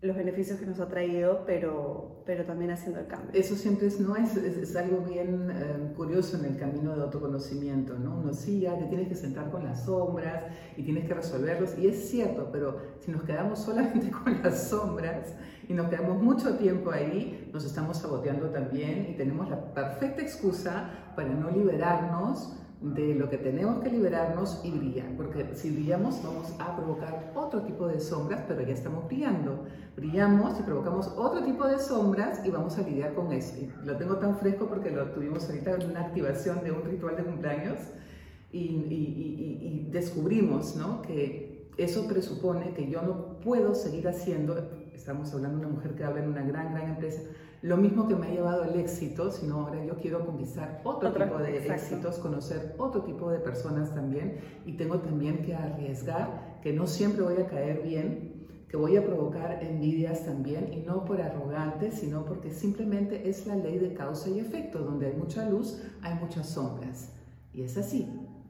los 0.00 0.16
beneficios 0.16 0.60
que 0.60 0.66
nos 0.66 0.78
ha 0.78 0.86
traído, 0.86 1.42
pero, 1.44 2.22
pero 2.24 2.44
también 2.44 2.70
haciendo 2.70 3.00
el 3.00 3.08
cambio. 3.08 3.30
Eso 3.34 3.56
siempre 3.56 3.88
es, 3.88 3.98
¿no? 3.98 4.14
es, 4.14 4.36
es, 4.36 4.76
algo 4.76 4.98
bien 4.98 5.50
eh, 5.50 5.92
curioso 5.96 6.36
en 6.36 6.44
el 6.44 6.56
camino 6.56 6.94
de 6.94 7.02
autoconocimiento, 7.02 7.98
¿no? 7.98 8.16
Uno 8.16 8.32
sí, 8.32 8.60
ya 8.60 8.78
te 8.78 8.84
tienes 8.84 9.08
que 9.08 9.16
sentar 9.16 9.50
con 9.50 9.64
las 9.64 9.86
sombras 9.86 10.44
y 10.76 10.84
tienes 10.84 11.08
que 11.08 11.14
resolverlos, 11.14 11.76
y 11.76 11.88
es 11.88 12.08
cierto, 12.08 12.48
pero 12.52 12.78
si 13.00 13.10
nos 13.10 13.24
quedamos 13.24 13.58
solamente 13.58 14.08
con 14.24 14.40
las 14.40 14.68
sombras 14.68 15.34
y 15.68 15.72
nos 15.72 15.88
quedamos 15.88 16.22
mucho 16.22 16.56
tiempo 16.56 16.92
ahí, 16.92 17.50
nos 17.52 17.64
estamos 17.64 17.98
saboteando 17.98 18.50
también 18.50 19.08
y 19.10 19.16
tenemos 19.16 19.50
la 19.50 19.74
perfecta 19.74 20.22
excusa 20.22 21.12
para 21.16 21.30
no 21.30 21.50
liberarnos 21.50 22.54
de 22.80 23.14
lo 23.14 23.28
que 23.28 23.38
tenemos 23.38 23.82
que 23.82 23.90
liberarnos 23.90 24.60
y 24.64 24.70
brillar, 24.70 25.08
porque 25.16 25.50
si 25.54 25.70
brillamos 25.70 26.22
vamos 26.22 26.54
a 26.60 26.76
provocar 26.76 27.32
otro 27.34 27.62
tipo 27.62 27.88
de 27.88 27.98
sombras, 27.98 28.44
pero 28.46 28.62
ya 28.62 28.72
estamos 28.72 29.06
brillando. 29.06 29.64
Brillamos 29.96 30.60
y 30.60 30.62
provocamos 30.62 31.08
otro 31.16 31.42
tipo 31.42 31.66
de 31.66 31.78
sombras 31.80 32.40
y 32.46 32.50
vamos 32.50 32.78
a 32.78 32.82
lidiar 32.82 33.14
con 33.14 33.32
eso. 33.32 33.56
lo 33.84 33.96
tengo 33.96 34.16
tan 34.18 34.36
fresco 34.38 34.66
porque 34.66 34.90
lo 34.90 35.10
tuvimos 35.10 35.48
ahorita 35.48 35.74
en 35.74 35.90
una 35.90 36.00
activación 36.02 36.62
de 36.62 36.70
un 36.70 36.84
ritual 36.84 37.16
de 37.16 37.24
cumpleaños 37.24 37.78
y, 38.52 38.58
y 38.58 39.88
descubrimos 39.90 40.76
¿no? 40.76 41.02
que 41.02 41.68
eso 41.78 42.06
presupone 42.06 42.74
que 42.74 42.90
yo 42.90 43.02
no 43.02 43.38
puedo 43.40 43.74
seguir 43.74 44.08
haciendo, 44.08 44.68
estamos 44.92 45.32
hablando 45.32 45.58
de 45.58 45.66
una 45.66 45.74
mujer 45.76 45.94
que 45.94 46.04
habla 46.04 46.22
en 46.22 46.28
una 46.28 46.42
gran, 46.42 46.72
gran 46.74 46.90
empresa, 46.90 47.22
lo 47.62 47.76
mismo 47.76 48.06
que 48.06 48.14
me 48.14 48.28
ha 48.28 48.30
llevado 48.30 48.62
al 48.62 48.78
éxito, 48.78 49.30
sino 49.30 49.60
ahora 49.60 49.84
yo 49.84 49.96
quiero 49.96 50.24
conquistar 50.24 50.80
otro 50.84 51.12
tipo 51.12 51.38
de 51.38 51.66
éxitos, 51.66 52.18
conocer 52.18 52.74
otro 52.78 53.02
tipo 53.02 53.30
de 53.30 53.38
personas 53.38 53.92
también 53.94 54.38
y 54.64 54.72
tengo 54.74 54.98
también 55.00 55.42
que 55.42 55.54
arriesgar 55.54 56.58
que 56.62 56.72
no 56.72 56.86
siempre 56.86 57.22
voy 57.22 57.36
a 57.42 57.46
caer 57.46 57.82
bien, 57.82 58.46
que 58.68 58.76
voy 58.76 58.96
a 58.96 59.04
provocar 59.04 59.62
envidias 59.62 60.26
también, 60.26 60.72
y 60.72 60.80
no 60.80 61.04
por 61.04 61.22
arrogante, 61.22 61.90
sino 61.90 62.24
porque 62.24 62.50
simplemente 62.50 63.28
es 63.28 63.46
la 63.46 63.56
ley 63.56 63.78
de 63.78 63.94
causa 63.94 64.28
y 64.28 64.40
efecto, 64.40 64.80
donde 64.80 65.06
hay 65.06 65.14
mucha 65.14 65.48
luz, 65.48 65.82
hay 66.02 66.14
muchas 66.16 66.50
sombras. 66.50 67.12
Y 67.54 67.62
es 67.62 67.78
así, 67.78 68.06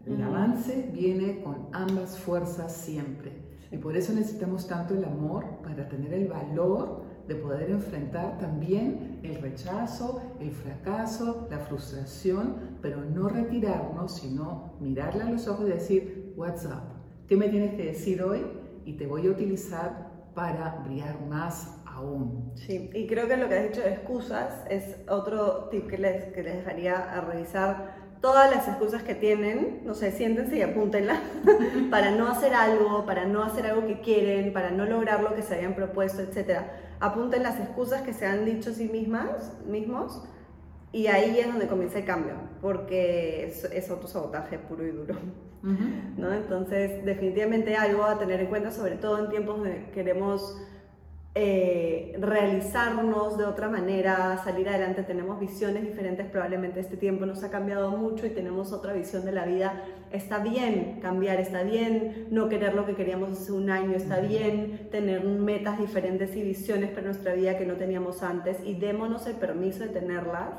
el 0.06 0.20
avance 0.22 0.90
viene 0.92 1.40
con 1.42 1.68
ambas 1.72 2.18
fuerzas 2.18 2.72
siempre. 2.72 3.32
Y 3.70 3.76
por 3.76 3.96
eso 3.96 4.12
necesitamos 4.12 4.66
tanto 4.66 4.94
el 4.94 5.04
amor 5.04 5.44
para 5.62 5.88
tener 5.88 6.12
el 6.14 6.26
valor 6.26 7.02
de 7.28 7.34
poder 7.34 7.70
enfrentar 7.70 8.38
también 8.38 9.20
el 9.22 9.40
rechazo, 9.40 10.22
el 10.40 10.50
fracaso, 10.50 11.46
la 11.50 11.58
frustración, 11.58 12.78
pero 12.80 13.04
no 13.04 13.28
retirarnos, 13.28 14.16
sino 14.16 14.72
mirarle 14.80 15.24
a 15.24 15.30
los 15.30 15.46
ojos 15.46 15.68
y 15.68 15.72
decir, 15.72 16.32
what's 16.36 16.64
up? 16.64 16.82
¿Qué 17.28 17.36
me 17.36 17.48
tienes 17.50 17.74
que 17.74 17.84
decir 17.84 18.22
hoy? 18.22 18.46
Y 18.86 18.94
te 18.94 19.06
voy 19.06 19.26
a 19.26 19.30
utilizar 19.30 20.08
para 20.34 20.82
brillar 20.86 21.20
más 21.28 21.76
aún. 21.84 22.52
Sí, 22.54 22.90
y 22.94 23.06
creo 23.06 23.28
que 23.28 23.36
lo 23.36 23.48
que 23.48 23.58
has 23.58 23.64
dicho 23.64 23.82
de 23.82 23.92
excusas 23.92 24.64
es 24.70 24.96
otro 25.08 25.68
tip 25.70 25.86
que 25.86 25.98
les, 25.98 26.32
que 26.32 26.42
les 26.42 26.56
dejaría 26.56 26.96
a 26.96 27.20
revisar 27.20 28.08
todas 28.22 28.50
las 28.50 28.66
excusas 28.66 29.02
que 29.02 29.14
tienen, 29.14 29.82
no 29.84 29.94
sé, 29.94 30.12
siéntense 30.12 30.56
y 30.56 30.62
apúntenlas 30.62 31.20
para 31.90 32.10
no 32.10 32.28
hacer 32.28 32.54
algo, 32.54 33.04
para 33.04 33.26
no 33.26 33.42
hacer 33.42 33.66
algo 33.66 33.86
que 33.86 34.00
quieren, 34.00 34.52
para 34.52 34.70
no 34.70 34.86
lograr 34.86 35.22
lo 35.22 35.34
que 35.34 35.42
se 35.42 35.56
habían 35.56 35.74
propuesto, 35.74 36.22
etc. 36.22 36.62
Apunten 37.00 37.42
las 37.42 37.60
excusas 37.60 38.02
que 38.02 38.12
se 38.12 38.26
han 38.26 38.44
dicho 38.44 38.70
a 38.70 38.72
sí 38.72 38.88
mismas, 38.88 39.52
mismos, 39.66 40.22
y 40.92 41.06
ahí 41.06 41.38
es 41.38 41.46
donde 41.46 41.66
comienza 41.66 41.98
el 41.98 42.04
cambio, 42.04 42.34
porque 42.60 43.46
es, 43.46 43.64
es 43.64 43.90
autosabotaje 43.90 44.58
puro 44.58 44.86
y 44.86 44.90
duro. 44.90 45.14
¿no? 45.62 46.32
Entonces, 46.32 47.04
definitivamente 47.04 47.76
algo 47.76 48.04
a 48.04 48.18
tener 48.18 48.40
en 48.40 48.46
cuenta, 48.46 48.70
sobre 48.70 48.96
todo 48.96 49.18
en 49.18 49.28
tiempos 49.28 49.58
donde 49.58 49.90
queremos 49.92 50.56
eh, 51.40 52.16
realizarnos 52.20 53.38
de 53.38 53.44
otra 53.44 53.68
manera, 53.68 54.42
salir 54.42 54.68
adelante, 54.68 55.04
tenemos 55.04 55.38
visiones 55.38 55.84
diferentes, 55.84 56.26
probablemente 56.26 56.80
este 56.80 56.96
tiempo 56.96 57.26
nos 57.26 57.44
ha 57.44 57.50
cambiado 57.52 57.92
mucho 57.92 58.26
y 58.26 58.30
tenemos 58.30 58.72
otra 58.72 58.92
visión 58.92 59.24
de 59.24 59.30
la 59.30 59.44
vida. 59.44 59.84
Está 60.10 60.40
bien 60.40 60.98
cambiar, 61.00 61.38
está 61.38 61.62
bien 61.62 62.26
no 62.32 62.48
querer 62.48 62.74
lo 62.74 62.86
que 62.86 62.96
queríamos 62.96 63.30
hace 63.30 63.52
un 63.52 63.70
año, 63.70 63.94
está 63.94 64.18
bien 64.18 64.88
tener 64.90 65.22
metas 65.22 65.78
diferentes 65.78 66.34
y 66.34 66.42
visiones 66.42 66.90
para 66.90 67.02
nuestra 67.02 67.34
vida 67.34 67.56
que 67.56 67.66
no 67.66 67.74
teníamos 67.74 68.24
antes 68.24 68.56
y 68.64 68.74
démonos 68.74 69.28
el 69.28 69.36
permiso 69.36 69.84
de 69.84 69.90
tenerlas, 69.90 70.50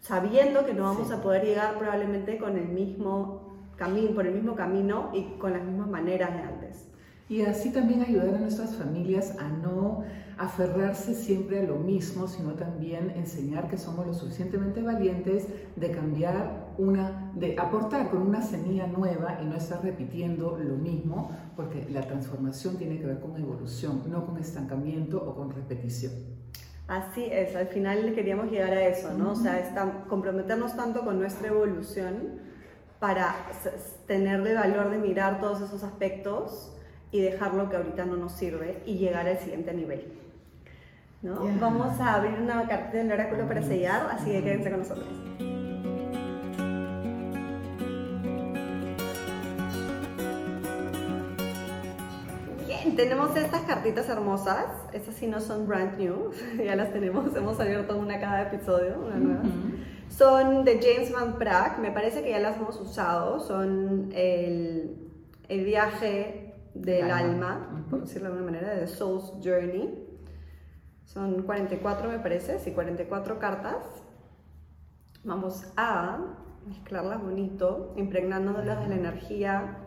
sabiendo 0.00 0.66
que 0.66 0.74
no 0.74 0.82
vamos 0.82 1.12
a 1.12 1.22
poder 1.22 1.44
llegar 1.44 1.78
probablemente 1.78 2.38
con 2.38 2.58
el 2.58 2.66
mismo 2.66 3.54
camino, 3.76 4.12
por 4.16 4.26
el 4.26 4.34
mismo 4.34 4.56
camino 4.56 5.10
y 5.14 5.38
con 5.38 5.52
las 5.52 5.62
mismas 5.62 5.86
maneras 5.86 6.34
de 6.34 6.40
antes. 6.40 6.88
Y 7.28 7.42
así 7.42 7.72
también 7.72 8.02
ayudar 8.02 8.34
a 8.34 8.38
nuestras 8.38 8.74
familias 8.74 9.36
a 9.38 9.48
no 9.48 10.02
aferrarse 10.38 11.14
siempre 11.14 11.60
a 11.60 11.62
lo 11.62 11.76
mismo, 11.76 12.26
sino 12.26 12.54
también 12.54 13.10
enseñar 13.10 13.68
que 13.68 13.78
somos 13.78 14.06
lo 14.06 14.14
suficientemente 14.14 14.82
valientes 14.82 15.46
de 15.76 15.90
cambiar 15.90 16.74
una, 16.78 17.32
de 17.34 17.56
aportar 17.58 18.10
con 18.10 18.22
una 18.22 18.42
semilla 18.42 18.86
nueva 18.86 19.38
y 19.42 19.46
no 19.46 19.56
estar 19.56 19.82
repitiendo 19.82 20.58
lo 20.58 20.76
mismo, 20.76 21.30
porque 21.56 21.86
la 21.90 22.02
transformación 22.02 22.76
tiene 22.76 22.98
que 22.98 23.06
ver 23.06 23.20
con 23.20 23.36
evolución, 23.36 24.02
no 24.08 24.26
con 24.26 24.38
estancamiento 24.38 25.18
o 25.18 25.34
con 25.34 25.50
repetición. 25.50 26.12
Así 26.86 27.24
es, 27.24 27.56
al 27.56 27.68
final 27.68 28.14
queríamos 28.14 28.50
llegar 28.50 28.72
a 28.72 28.86
eso, 28.86 29.14
¿no? 29.14 29.32
O 29.32 29.36
sea, 29.36 30.04
comprometernos 30.06 30.76
tanto 30.76 31.02
con 31.02 31.18
nuestra 31.18 31.48
evolución 31.48 32.40
para 32.98 33.34
tener 34.06 34.46
el 34.46 34.54
valor 34.54 34.90
de 34.90 34.98
mirar 34.98 35.40
todos 35.40 35.62
esos 35.62 35.82
aspectos 35.82 36.74
y 37.10 37.20
dejar 37.20 37.54
lo 37.54 37.70
que 37.70 37.76
ahorita 37.76 38.04
no 38.04 38.16
nos 38.16 38.32
sirve 38.32 38.82
y 38.84 38.98
llegar 38.98 39.28
al 39.28 39.38
siguiente 39.38 39.72
nivel. 39.72 40.23
¿No? 41.24 41.40
Vamos 41.58 41.98
a 42.00 42.14
abrir 42.16 42.38
una 42.38 42.68
carta 42.68 42.98
del 42.98 43.10
oráculo 43.10 43.48
para 43.48 43.62
sellar, 43.62 44.08
así 44.12 44.30
que 44.30 44.44
quédense 44.44 44.70
con 44.70 44.80
nosotros. 44.80 45.08
Bien, 52.66 52.94
tenemos 52.94 53.34
estas 53.36 53.62
cartitas 53.62 54.06
hermosas. 54.10 54.66
Estas 54.92 55.14
sí 55.14 55.26
no 55.26 55.40
son 55.40 55.66
brand 55.66 55.98
new, 55.98 56.30
ya 56.62 56.76
las 56.76 56.92
tenemos. 56.92 57.34
Hemos 57.34 57.58
abierto 57.58 57.96
una 57.96 58.20
cada 58.20 58.42
episodio, 58.42 59.00
una 59.00 59.16
nueva. 59.16 59.42
Son 60.10 60.64
de 60.64 60.78
James 60.80 61.10
Van 61.10 61.38
Praag, 61.38 61.80
me 61.80 61.90
parece 61.90 62.22
que 62.22 62.30
ya 62.30 62.38
las 62.38 62.58
hemos 62.58 62.78
usado. 62.78 63.40
Son 63.40 64.10
el, 64.14 64.94
el 65.48 65.64
viaje 65.64 66.54
del 66.74 67.10
alma, 67.10 67.86
por 67.88 68.02
decirlo 68.02 68.28
de 68.28 68.34
alguna 68.34 68.52
manera, 68.52 68.74
de 68.74 68.86
Soul's 68.86 69.32
Journey. 69.42 70.03
Son 71.04 71.42
44, 71.42 72.08
me 72.08 72.18
parece, 72.18 72.58
sí, 72.58 72.72
44 72.72 73.38
cartas. 73.38 73.76
Vamos 75.22 75.64
a 75.76 76.18
mezclarlas 76.66 77.22
bonito, 77.22 77.94
impregnándolas 77.96 78.80
de 78.80 78.88
la 78.88 78.94
energía 78.94 79.78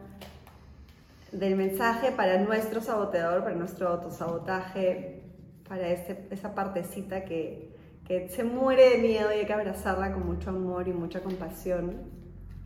del 1.31 1.55
mensaje 1.55 2.11
para 2.11 2.37
nuestro 2.39 2.81
saboteador, 2.81 3.43
para 3.43 3.55
nuestro 3.55 3.89
autosabotaje, 3.89 5.23
para 5.67 5.89
ese, 5.89 6.27
esa 6.31 6.55
partecita 6.55 7.25
que, 7.25 7.75
que 8.05 8.29
se 8.29 8.43
muere 8.43 8.91
de 8.91 8.97
miedo 8.99 9.31
y 9.33 9.39
hay 9.39 9.45
que 9.45 9.53
abrazarla 9.53 10.13
con 10.13 10.25
mucho 10.25 10.51
amor 10.51 10.87
y 10.87 10.93
mucha 10.93 11.21
compasión 11.21 12.03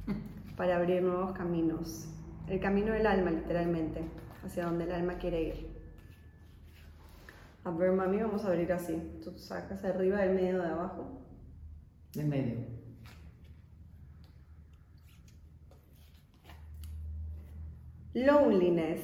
para 0.56 0.76
abrir 0.78 1.02
nuevos 1.02 1.32
caminos 1.32 2.08
el 2.52 2.60
camino 2.60 2.94
del 2.94 3.08
alma, 3.08 3.32
literalmente, 3.32 4.02
hacia 4.44 4.66
donde 4.66 4.84
el 4.84 4.92
alma 4.92 5.14
quiere 5.18 5.42
ir. 5.42 5.71
A 7.64 7.70
ver, 7.70 7.92
mami, 7.92 8.18
vamos 8.18 8.44
a 8.44 8.48
abrir 8.48 8.72
así. 8.74 9.00
Tú 9.24 9.38
sacas 9.38 9.84
arriba, 9.84 10.20
del 10.20 10.36
medio, 10.36 10.60
de 10.60 10.68
abajo. 10.68 11.22
De 12.14 12.24
medio. 12.24 12.58
Loneliness. 18.14 19.02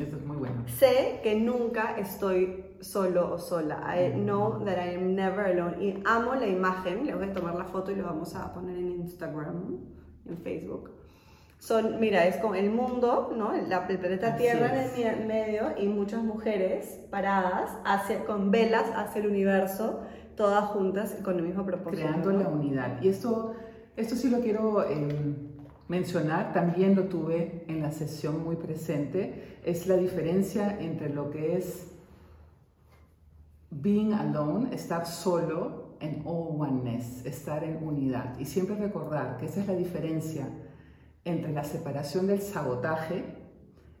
Eso 0.00 0.16
es 0.16 0.24
muy 0.26 0.36
bueno. 0.36 0.64
Sé 0.66 1.20
que 1.22 1.40
nunca 1.40 1.96
estoy 1.96 2.76
solo 2.80 3.34
o 3.34 3.38
sola. 3.38 3.96
I 3.96 4.12
know 4.14 4.64
that 4.64 4.76
I 4.76 4.96
am 4.96 5.14
never 5.14 5.46
alone. 5.46 5.82
Y 5.82 6.02
amo 6.04 6.34
la 6.34 6.46
imagen. 6.46 7.06
Le 7.06 7.14
voy 7.14 7.28
a 7.28 7.32
tomar 7.32 7.54
la 7.54 7.64
foto 7.64 7.92
y 7.92 7.94
lo 7.94 8.04
vamos 8.04 8.34
a 8.34 8.52
poner 8.52 8.76
en 8.76 9.00
Instagram, 9.00 9.78
en 10.26 10.38
Facebook 10.38 10.97
son, 11.58 11.98
mira, 11.98 12.26
es 12.26 12.36
como 12.36 12.54
el 12.54 12.70
mundo, 12.70 13.32
¿no? 13.36 13.52
el 13.52 13.66
planeta 13.98 14.36
Tierra 14.36 14.86
en 14.96 15.06
el 15.06 15.26
medio 15.26 15.74
y 15.76 15.86
muchas 15.86 16.22
mujeres 16.22 17.00
paradas 17.10 17.72
hacia, 17.84 18.24
con 18.24 18.50
velas 18.50 18.84
hacia 18.94 19.20
el 19.20 19.28
universo, 19.28 20.02
todas 20.36 20.66
juntas 20.66 21.16
con 21.24 21.36
el 21.36 21.42
mismo 21.42 21.64
propósito. 21.66 22.02
Creando 22.02 22.30
la 22.30 22.48
unidad. 22.48 23.02
Y 23.02 23.08
esto, 23.08 23.54
esto 23.96 24.14
sí 24.14 24.30
lo 24.30 24.40
quiero 24.40 24.88
em, 24.88 25.34
mencionar, 25.88 26.52
también 26.52 26.94
lo 26.94 27.04
tuve 27.04 27.64
en 27.66 27.82
la 27.82 27.90
sesión 27.90 28.44
muy 28.44 28.54
presente, 28.54 29.58
es 29.64 29.88
la 29.88 29.96
diferencia 29.96 30.78
entre 30.80 31.08
lo 31.08 31.30
que 31.30 31.56
es 31.56 31.88
being 33.70 34.12
alone, 34.12 34.72
estar 34.72 35.06
solo, 35.06 35.88
en 36.00 36.22
all 36.24 36.60
oneness, 36.60 37.26
estar 37.26 37.64
en 37.64 37.84
unidad. 37.84 38.38
Y 38.38 38.44
siempre 38.44 38.76
recordar 38.76 39.36
que 39.38 39.46
esa 39.46 39.60
es 39.60 39.66
la 39.66 39.74
diferencia 39.74 40.48
entre 41.28 41.52
la 41.52 41.64
separación 41.64 42.26
del 42.26 42.40
sabotaje, 42.40 43.36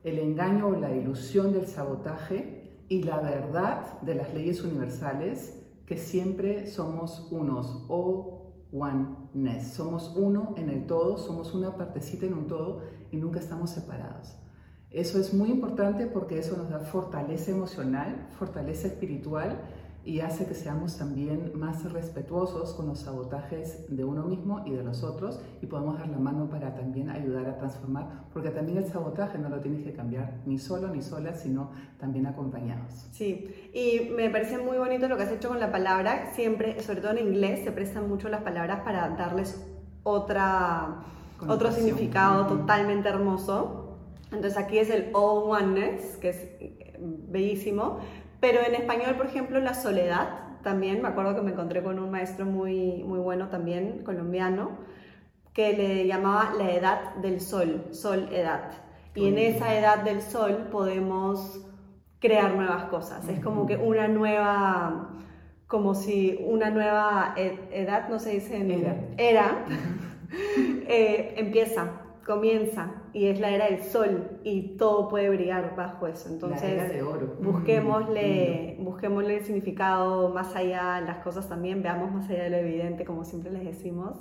el 0.04 0.18
engaño 0.18 0.68
o 0.68 0.72
la 0.72 0.94
ilusión 0.94 1.52
del 1.52 1.66
sabotaje 1.66 2.84
y 2.88 3.02
la 3.02 3.20
verdad 3.20 4.00
de 4.00 4.14
las 4.14 4.32
leyes 4.32 4.62
universales, 4.62 5.62
que 5.86 5.96
siempre 5.96 6.66
somos 6.66 7.28
unos, 7.30 7.84
o 7.88 8.52
oneness. 8.72 9.68
Somos 9.72 10.14
uno 10.16 10.54
en 10.56 10.68
el 10.68 10.86
todo, 10.86 11.18
somos 11.18 11.54
una 11.54 11.76
partecita 11.76 12.26
en 12.26 12.34
un 12.34 12.46
todo 12.46 12.82
y 13.10 13.16
nunca 13.16 13.40
estamos 13.40 13.70
separados. 13.70 14.36
Eso 14.90 15.20
es 15.20 15.34
muy 15.34 15.50
importante 15.50 16.06
porque 16.06 16.38
eso 16.38 16.56
nos 16.56 16.70
da 16.70 16.80
fortaleza 16.80 17.50
emocional, 17.50 18.28
fortaleza 18.38 18.88
espiritual 18.88 19.60
y 20.08 20.22
hace 20.22 20.46
que 20.46 20.54
seamos 20.54 20.96
también 20.96 21.52
más 21.54 21.92
respetuosos 21.92 22.72
con 22.72 22.86
los 22.86 23.00
sabotajes 23.00 23.84
de 23.94 24.04
uno 24.04 24.22
mismo 24.22 24.62
y 24.64 24.70
de 24.70 24.82
los 24.82 25.02
otros 25.02 25.38
y 25.60 25.66
podemos 25.66 25.98
dar 25.98 26.08
la 26.08 26.16
mano 26.16 26.48
para 26.48 26.74
también 26.74 27.10
ayudar 27.10 27.44
a 27.44 27.58
transformar, 27.58 28.24
porque 28.32 28.48
también 28.48 28.78
el 28.78 28.86
sabotaje 28.86 29.36
no 29.36 29.50
lo 29.50 29.60
tienes 29.60 29.84
que 29.84 29.92
cambiar 29.92 30.40
ni 30.46 30.58
solo 30.58 30.88
ni 30.88 31.02
sola, 31.02 31.34
sino 31.34 31.72
también 31.98 32.26
acompañados. 32.26 33.06
Sí, 33.12 33.70
y 33.74 34.08
me 34.16 34.30
parece 34.30 34.56
muy 34.56 34.78
bonito 34.78 35.08
lo 35.08 35.18
que 35.18 35.24
has 35.24 35.30
hecho 35.30 35.50
con 35.50 35.60
la 35.60 35.70
palabra, 35.70 36.32
siempre, 36.32 36.80
sobre 36.80 37.02
todo 37.02 37.10
en 37.10 37.18
inglés, 37.18 37.62
se 37.62 37.70
prestan 37.70 38.08
mucho 38.08 38.30
las 38.30 38.40
palabras 38.40 38.80
para 38.86 39.10
darles 39.10 39.62
otra, 40.04 41.02
otro 41.46 41.70
significado 41.70 42.46
totalmente 42.46 43.10
hermoso. 43.10 43.98
Entonces 44.32 44.56
aquí 44.56 44.78
es 44.78 44.88
el 44.88 45.10
all 45.12 45.50
oneness, 45.50 46.16
que 46.16 46.30
es 46.30 46.48
bellísimo, 46.98 47.98
pero 48.40 48.60
en 48.66 48.74
español, 48.74 49.16
por 49.16 49.26
ejemplo, 49.26 49.60
la 49.60 49.74
soledad 49.74 50.28
también, 50.62 51.02
me 51.02 51.08
acuerdo 51.08 51.34
que 51.34 51.42
me 51.42 51.52
encontré 51.52 51.82
con 51.82 51.98
un 51.98 52.10
maestro 52.10 52.44
muy, 52.46 53.02
muy 53.04 53.18
bueno 53.20 53.48
también, 53.48 54.02
colombiano, 54.04 54.78
que 55.52 55.72
le 55.72 56.06
llamaba 56.06 56.52
la 56.56 56.70
edad 56.72 57.14
del 57.16 57.40
sol, 57.40 57.86
sol 57.92 58.28
edad. 58.32 58.70
Y 59.14 59.28
en 59.28 59.38
esa 59.38 59.74
edad 59.76 59.98
del 60.04 60.22
sol 60.22 60.68
podemos 60.70 61.60
crear 62.20 62.54
nuevas 62.54 62.84
cosas. 62.84 63.28
Es 63.28 63.40
como 63.40 63.66
que 63.66 63.76
una 63.76 64.06
nueva, 64.08 65.10
como 65.66 65.94
si 65.94 66.38
una 66.46 66.70
nueva 66.70 67.34
ed- 67.36 67.58
edad, 67.72 68.08
no 68.08 68.18
se 68.20 68.30
dice 68.30 68.56
en 68.56 68.70
Era. 68.70 68.96
era, 69.16 69.64
eh, 70.88 71.34
empieza, 71.36 71.90
comienza 72.26 72.92
y 73.18 73.26
es 73.26 73.40
la 73.40 73.50
era 73.50 73.66
del 73.66 73.82
sol 73.82 74.38
y 74.44 74.76
todo 74.76 75.08
puede 75.08 75.28
brillar 75.28 75.74
bajo 75.74 76.06
eso. 76.06 76.28
Entonces, 76.28 76.62
la 76.62 76.68
era 76.68 76.88
de 76.88 77.02
oro. 77.02 77.36
busquémosle, 77.40 78.76
busquémosle 78.78 79.38
el 79.38 79.44
significado 79.44 80.28
más 80.28 80.54
allá, 80.54 81.00
las 81.00 81.18
cosas 81.18 81.48
también, 81.48 81.82
veamos 81.82 82.12
más 82.12 82.30
allá 82.30 82.44
de 82.44 82.50
lo 82.50 82.56
evidente, 82.58 83.04
como 83.04 83.24
siempre 83.24 83.50
les 83.50 83.64
decimos, 83.64 84.18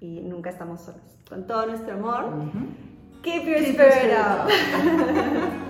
y 0.00 0.20
nunca 0.20 0.50
estamos 0.50 0.82
solos. 0.82 1.00
Con 1.28 1.48
todo 1.48 1.66
nuestro 1.66 1.94
amor, 1.94 2.26
keep 3.22 3.44
your 3.44 3.56
Keep 3.58 3.76
your 3.76 3.88
spirit 3.88 3.92
spirit 3.92 4.16
up. 4.16 4.46
up. 4.46 5.64